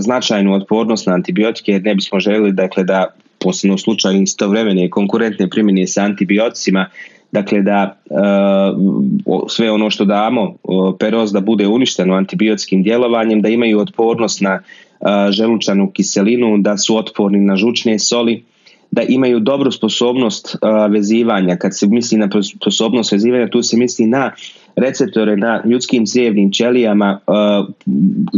značajnu 0.00 0.54
otpornost 0.54 1.06
na 1.06 1.14
antibiotike 1.14 1.72
jer 1.72 1.82
ne 1.82 1.94
bismo 1.94 2.20
željeli 2.20 2.52
dakle, 2.52 2.84
da 2.84 3.06
posebno 3.38 3.74
u 3.74 3.78
slučaju 3.78 4.22
istovremene 4.22 4.90
konkurentne 4.90 5.50
primjene 5.50 5.86
sa 5.86 6.02
antibioticima 6.02 6.86
dakle 7.32 7.62
da 7.62 7.96
uh, 8.10 9.46
sve 9.48 9.70
ono 9.70 9.90
što 9.90 10.04
damo 10.04 10.54
peroz 10.98 11.32
da 11.32 11.40
bude 11.40 11.66
uništeno 11.66 12.14
antibiotskim 12.14 12.82
djelovanjem, 12.82 13.42
da 13.42 13.48
imaju 13.48 13.80
otpornost 13.80 14.40
na 14.40 14.54
uh, 15.00 15.06
želučanu 15.30 15.90
kiselinu, 15.90 16.58
da 16.58 16.76
su 16.76 16.96
otporni 16.96 17.40
na 17.40 17.56
žučne 17.56 17.98
soli, 17.98 18.42
da 18.90 19.02
imaju 19.02 19.40
dobru 19.40 19.70
sposobnost 19.72 20.56
vezivanja. 20.90 21.56
Kad 21.56 21.78
se 21.78 21.86
misli 21.86 22.18
na 22.18 22.28
sposobnost 22.58 23.12
vezivanja, 23.12 23.48
tu 23.50 23.62
se 23.62 23.76
misli 23.76 24.06
na 24.06 24.32
receptore 24.76 25.36
na 25.36 25.62
ljudskim 25.64 26.06
crijevnim 26.06 26.52
ćelijama 26.52 27.20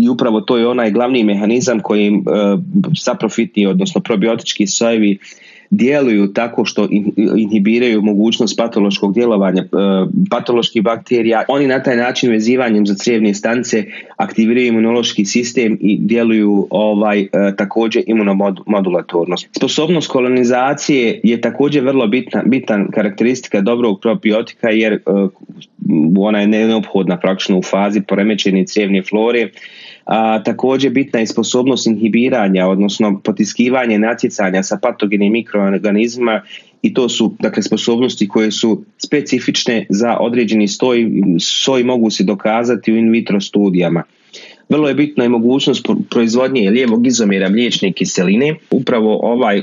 i 0.03 0.09
upravo 0.09 0.41
to 0.41 0.57
je 0.57 0.69
onaj 0.69 0.91
glavni 0.91 1.25
mehanizam 1.25 1.81
koji 1.81 2.23
saprofitni, 2.97 3.67
odnosno 3.67 4.01
probiotički 4.01 4.67
sojevi 4.67 5.19
djeluju 5.73 6.33
tako 6.33 6.65
što 6.65 6.89
inhibiraju 7.37 8.03
mogućnost 8.03 8.57
patološkog 8.59 9.15
djelovanja 9.15 9.63
e, 9.63 9.67
patoloških 10.31 10.83
bakterija. 10.83 11.43
Oni 11.49 11.67
na 11.67 11.83
taj 11.83 11.97
način 11.97 12.31
vezivanjem 12.31 12.87
za 12.87 12.95
crijevne 12.95 13.35
stanice 13.35 13.85
aktiviraju 14.17 14.67
imunološki 14.67 15.25
sistem 15.25 15.79
i 15.81 15.99
djeluju 16.01 16.67
ovaj 16.71 17.21
e, 17.21 17.29
također 17.57 18.03
imunomodulatorno. 18.07 19.37
Sposobnost 19.57 20.09
kolonizacije 20.09 21.21
je 21.23 21.41
također 21.41 21.85
vrlo 21.85 22.07
bitna, 22.07 22.43
bitan 22.47 22.89
karakteristika 22.91 23.61
dobrog 23.61 24.01
probiotika 24.01 24.71
jer 24.71 24.93
e, 24.93 24.99
ona 26.19 26.41
je 26.41 26.47
neophodna 26.47 27.17
praktično 27.17 27.59
u 27.59 27.63
fazi 27.63 28.01
poremećene 28.01 28.67
crijevne 28.67 29.03
flore 29.03 29.49
a, 30.05 30.43
također 30.43 30.93
bitna 30.93 31.21
je 31.21 31.27
sposobnost 31.27 31.87
inhibiranja, 31.87 32.67
odnosno 32.67 33.21
potiskivanje 33.25 33.99
natjecanja 33.99 34.63
sa 34.63 34.79
patogenim 34.83 35.33
mikroorganizmima 35.33 36.43
i 36.83 36.95
to 36.95 37.09
su 37.09 37.35
dakle 37.41 37.63
sposobnosti 37.63 38.29
koje 38.29 38.51
su 38.51 38.85
specifične 38.99 39.87
za 39.89 40.17
određeni 40.21 40.69
stoj, 40.69 41.11
soj 41.41 41.85
mogu 41.85 42.11
se 42.11 42.25
dokazati 42.25 42.93
u 42.93 42.97
in 42.97 43.11
vitro 43.11 43.41
studijama. 43.41 44.03
Vrlo 44.69 44.89
je 44.89 44.95
bitna 44.95 45.25
i 45.25 45.29
mogućnost 45.29 45.87
proizvodnje 46.11 46.71
lijevog 46.71 47.07
izomjera 47.07 47.49
mliječne 47.49 47.93
kiseline. 47.93 48.55
Upravo 48.71 49.19
ovaj 49.23 49.63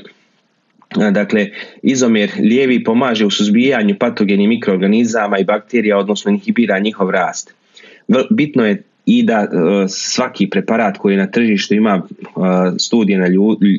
Dakle, 1.11 1.47
izomer 1.83 2.31
lijevi 2.39 2.83
pomaže 2.83 3.25
u 3.25 3.31
suzbijanju 3.31 3.95
patogenih 3.99 4.47
mikroorganizama 4.47 5.39
i 5.39 5.43
bakterija, 5.43 5.97
odnosno 5.97 6.31
inhibira 6.31 6.79
njihov 6.79 7.09
rast. 7.09 7.53
Bitno 8.29 8.65
je 8.65 8.83
i 9.09 9.23
da 9.23 9.33
e, 9.33 9.47
svaki 9.87 10.49
preparat 10.49 10.97
koji 10.97 11.17
na 11.17 11.27
tržištu 11.27 11.73
ima 11.73 12.01
e, 12.01 12.29
studije 12.79 13.19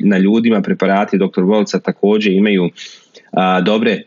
na 0.03 0.17
ljudima, 0.17 0.61
preparati 0.61 1.17
dr. 1.17 1.41
Volca 1.41 1.79
također 1.79 2.33
imaju 2.33 2.69
dobre, 3.63 3.91
e, 3.91 4.03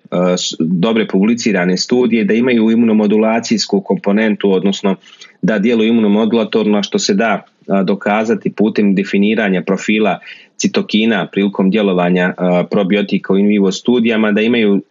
dobre 0.60 1.06
publicirane 1.08 1.76
studije, 1.76 2.24
da 2.24 2.34
imaju 2.34 2.70
imunomodulacijsku 2.70 3.80
komponentu, 3.80 4.52
odnosno 4.52 4.96
da 5.42 5.58
djeluju 5.58 5.88
imunomodulatorno, 5.88 6.82
što 6.82 6.98
se 6.98 7.14
da 7.14 7.42
dokazati 7.84 8.52
putem 8.52 8.94
definiranja 8.94 9.62
profila 9.62 10.18
citokina 10.56 11.26
prilikom 11.32 11.70
djelovanja 11.70 12.34
probiotika 12.70 13.32
u 13.32 13.38
in 13.38 13.46
vivo 13.46 13.72
studijama, 13.72 14.32
da 14.32 14.40
imaju 14.40 14.82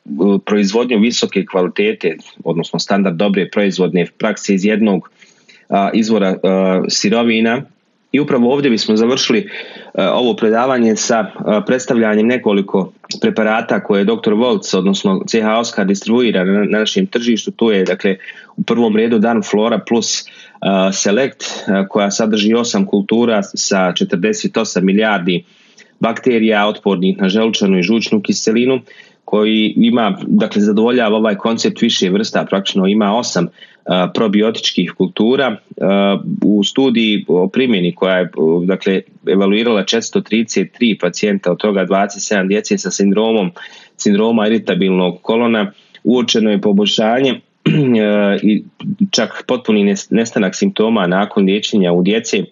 proizvodnju 0.45 0.99
visoke 0.99 1.45
kvalitete, 1.45 2.17
odnosno 2.43 2.79
standard 2.79 3.15
dobre 3.15 3.49
proizvodne 3.49 4.05
prakse 4.17 4.55
iz 4.55 4.65
jednog 4.65 5.09
izvora 5.93 6.35
sirovina 6.89 7.61
i 8.11 8.19
upravo 8.19 8.53
ovdje 8.53 8.71
bismo 8.71 8.95
završili 8.95 9.49
ovo 9.93 10.35
predavanje 10.35 10.95
sa 10.95 11.25
predstavljanjem 11.67 12.27
nekoliko 12.27 12.93
preparata 13.21 13.83
koje 13.83 14.01
je 14.01 14.05
dr. 14.05 14.33
Volc, 14.33 14.73
odnosno 14.73 15.21
CH 15.27 15.45
Oscar 15.59 15.85
distribuira 15.85 16.43
na 16.43 16.63
našem 16.63 17.05
tržištu. 17.05 17.51
Tu 17.51 17.71
je 17.71 17.83
dakle 17.83 18.17
u 18.57 18.63
prvom 18.63 18.95
redu 18.95 19.19
Dan 19.19 19.41
Flora 19.43 19.79
plus 19.87 20.25
Select 20.93 21.43
koja 21.89 22.11
sadrži 22.11 22.53
osam 22.53 22.85
kultura 22.85 23.43
sa 23.43 23.77
48 23.77 24.81
milijardi 24.81 25.43
bakterija 25.99 26.67
otpornih 26.67 27.17
na 27.17 27.29
želučanu 27.29 27.79
i 27.79 27.83
žučnu 27.83 28.21
kiselinu 28.21 28.81
koji 29.25 29.73
ima, 29.77 30.17
dakle 30.27 30.61
zadovoljava 30.61 31.17
ovaj 31.17 31.35
koncept 31.35 31.81
više 31.81 32.09
vrsta, 32.09 32.45
praktično 32.49 32.87
ima 32.87 33.15
osam 33.15 33.47
probiotičkih 34.13 34.93
kultura. 34.97 35.57
U 36.45 36.63
studiji 36.63 37.25
o 37.27 37.47
primjeni 37.47 37.95
koja 37.95 38.17
je 38.17 38.29
dakle, 38.65 39.01
evaluirala 39.27 39.83
433 39.83 40.99
pacijenta, 41.01 41.51
od 41.51 41.57
toga 41.57 41.85
27 41.85 42.47
djece 42.47 42.77
sa 42.77 42.91
sindromom 42.91 43.51
sindroma 43.97 44.47
iritabilnog 44.47 45.21
kolona, 45.21 45.71
uočeno 46.03 46.51
je 46.51 46.61
poboljšanje 46.61 47.39
i 48.51 48.63
čak 49.11 49.43
potpuni 49.47 49.95
nestanak 50.09 50.55
simptoma 50.55 51.07
nakon 51.07 51.45
liječenja 51.45 51.93
u 51.93 52.03
djece 52.03 52.43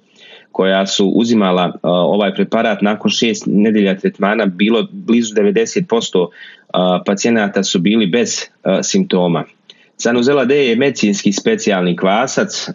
koja 0.52 0.88
su 0.88 1.08
uzimala 1.08 1.74
ovaj 1.84 2.36
preparat 2.36 2.82
nakon 2.82 3.12
šest 3.12 3.44
nedelja 3.48 3.98
tretmana 3.98 4.46
bilo 4.46 4.88
blizu 4.92 5.36
90% 5.36 6.28
pacijenata 7.06 7.64
su 7.64 7.80
bili 7.80 8.08
bez 8.08 8.46
simptoma. 8.82 9.44
Sanuzela 10.02 10.46
D 10.46 10.56
je 10.56 10.76
medicinski 10.76 11.32
specijalni 11.32 11.96
kvasac, 11.96 12.70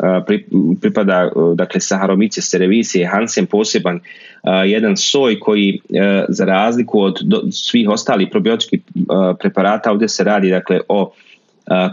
pripada 0.81 1.31
dakle 1.55 1.81
Saharomice 1.81 2.41
cerevisije 2.41 3.07
Hansen 3.07 3.47
poseban 3.47 4.01
jedan 4.67 4.97
soj 4.97 5.41
koji 5.41 5.81
za 6.29 6.45
razliku 6.45 7.01
od 7.01 7.19
svih 7.53 7.89
ostalih 7.89 8.29
probiotičkih 8.31 8.81
preparata 9.41 9.91
ovdje 9.91 10.09
se 10.09 10.25
radi 10.25 10.51
dakle 10.51 10.81
o 10.89 11.13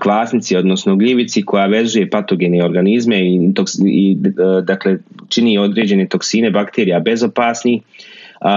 kvasnici, 0.02 0.56
odnosno 0.56 0.96
gljivici 0.96 1.46
koja 1.46 1.66
vezuje 1.66 2.10
patogene 2.10 2.64
organizme 2.64 3.20
i, 3.20 3.52
i 3.86 4.18
dakle 4.64 4.98
čini 5.30 5.58
određene 5.58 6.08
toksine 6.08 6.52
bakterija 6.52 7.00
bezopasni 7.00 7.82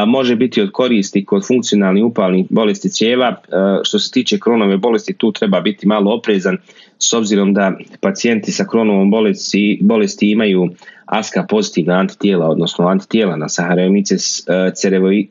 može 0.06 0.36
biti 0.36 0.62
od 0.62 0.72
koristi 0.72 1.24
kod 1.24 1.46
funkcionalnih 1.46 2.04
upalnih 2.04 2.46
bolesti 2.50 2.88
cijeva. 2.88 3.34
Što 3.82 3.98
se 3.98 4.10
tiče 4.10 4.38
kronove 4.38 4.76
bolesti, 4.76 5.14
tu 5.14 5.32
treba 5.32 5.60
biti 5.60 5.86
malo 5.86 6.14
oprezan 6.14 6.58
s 6.98 7.12
obzirom 7.12 7.54
da 7.54 7.72
pacijenti 8.00 8.52
sa 8.52 8.64
kronovom 8.70 9.10
bolesti, 9.10 9.78
bolesti 9.82 10.30
imaju 10.30 10.68
aska 11.06 11.46
pozitivna 11.48 11.94
antitijela, 11.94 12.48
odnosno 12.48 12.86
antitijela 12.86 13.36
na 13.36 13.48
saharemice 13.48 14.16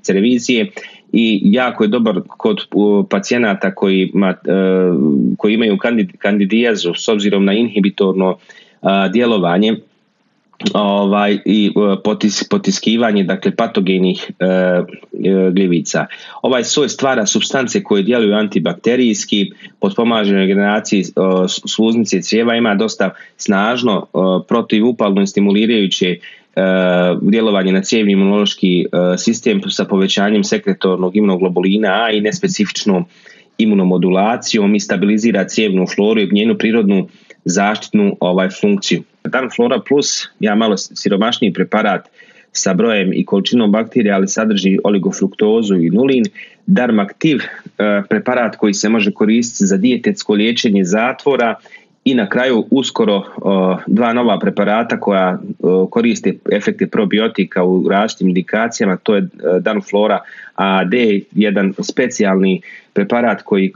cerevizije 0.04 0.72
i 1.14 1.42
jako 1.44 1.84
je 1.84 1.88
dobar 1.88 2.22
kod 2.28 2.58
pacijenata 3.10 3.76
koji, 3.76 4.12
koji 5.38 5.54
imaju 5.54 5.78
kandidijazu 6.18 6.94
s 6.94 7.08
obzirom 7.08 7.46
na 7.46 7.54
inhibitorno 7.54 8.38
djelovanje 9.14 9.76
ovaj 10.74 11.40
i 11.46 11.68
e, 11.68 11.96
potis, 12.04 12.44
potiskivanje 12.50 13.24
dakle 13.24 13.56
patogenih 13.56 14.32
e, 14.40 14.46
e, 14.46 14.84
gljivica. 15.52 16.06
Ovaj 16.42 16.64
soj 16.64 16.90
stvara 16.90 17.26
substance 17.26 17.84
koje 17.84 18.04
djeluju 18.04 18.34
antibakterijski, 18.34 19.52
potpomaže 19.80 20.36
regeneraciji 20.36 21.02
e, 21.02 21.06
sluznice 21.48 22.22
crijeva, 22.22 22.56
ima 22.56 22.76
dosta 22.76 23.10
snažno 23.38 24.06
e, 24.06 24.18
protivupalno 24.48 25.22
i 25.22 25.28
stimulirajuće 25.28 26.08
e, 26.10 26.20
djelovanje 27.22 27.72
na 27.72 27.82
cijevni 27.82 28.12
imunološki 28.12 28.86
sistem 29.18 29.62
sa 29.70 29.86
povećanjem 29.86 30.44
sekretornog 30.44 31.16
imunoglobulina 31.16 32.04
A 32.06 32.12
i 32.12 32.22
nespecifičnom 32.22 33.06
imunomodulacijom 33.58 34.76
i 34.76 34.80
stabilizira 34.80 35.48
cijevnu 35.48 35.86
floru 35.96 36.22
i 36.22 36.30
njenu 36.32 36.58
prirodnu 36.58 37.08
zaštitnu 37.46 38.18
ovaj 38.20 38.50
funkciju. 38.62 39.04
Dan 39.26 39.50
Flora 39.56 39.80
Plus 39.88 40.28
ja 40.40 40.56
malo 40.56 40.78
siromašniji 40.78 41.54
preparat 41.54 42.10
sa 42.52 42.74
brojem 42.74 43.14
i 43.14 43.26
količinom 43.26 43.72
bakterija, 43.72 44.16
ali 44.16 44.28
sadrži 44.28 44.78
oligofruktozu 44.84 45.76
i 45.76 45.90
nulin. 45.90 46.24
Darmaktiv, 46.66 47.38
e, 47.38 48.02
preparat 48.10 48.56
koji 48.56 48.74
se 48.74 48.90
može 48.90 49.12
koristiti 49.12 49.66
za 49.66 49.78
dijetetsko 49.78 50.34
liječenje 50.34 50.84
zatvora 50.84 51.56
i 52.06 52.16
na 52.16 52.30
kraju 52.30 52.66
uskoro 52.72 53.24
dva 53.88 54.14
nova 54.14 54.40
preparata 54.40 55.00
koja 55.00 55.40
koriste 55.90 56.34
efekte 56.52 56.88
probiotika 56.88 57.64
u 57.64 57.90
različitim 57.90 58.28
indikacijama, 58.28 58.98
to 58.98 59.16
je 59.16 59.22
e, 59.22 59.28
Danflora 59.60 60.20
AD, 60.56 60.94
jedan 61.32 61.74
specijalni 61.80 62.62
preparat 62.94 63.42
koji 63.42 63.66
e, 63.66 63.72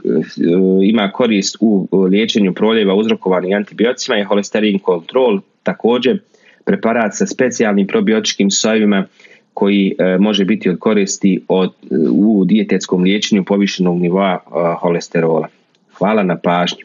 ima 0.82 1.10
korist 1.12 1.56
u 1.60 1.88
liječenju 2.10 2.52
proljeva 2.52 2.94
uzrokovanih 2.94 3.56
antibioticima 3.56 4.18
i 4.18 4.24
holesterin 4.24 4.78
kontrol, 4.78 5.40
također 5.62 6.18
preparat 6.64 7.14
sa 7.14 7.26
specijalnim 7.26 7.86
probiotičkim 7.86 8.50
sojevima 8.50 9.04
koji 9.54 9.94
e, 9.98 10.18
može 10.18 10.44
biti 10.44 10.70
od 10.70 10.78
koristi 10.78 11.44
od, 11.48 11.72
u 12.10 12.44
dijetetskom 12.44 13.02
liječenju 13.02 13.44
povišenog 13.44 14.00
nivoa 14.00 14.38
holesterola. 14.80 15.48
Hvala 15.98 16.22
na 16.22 16.36
pažnju. 16.36 16.84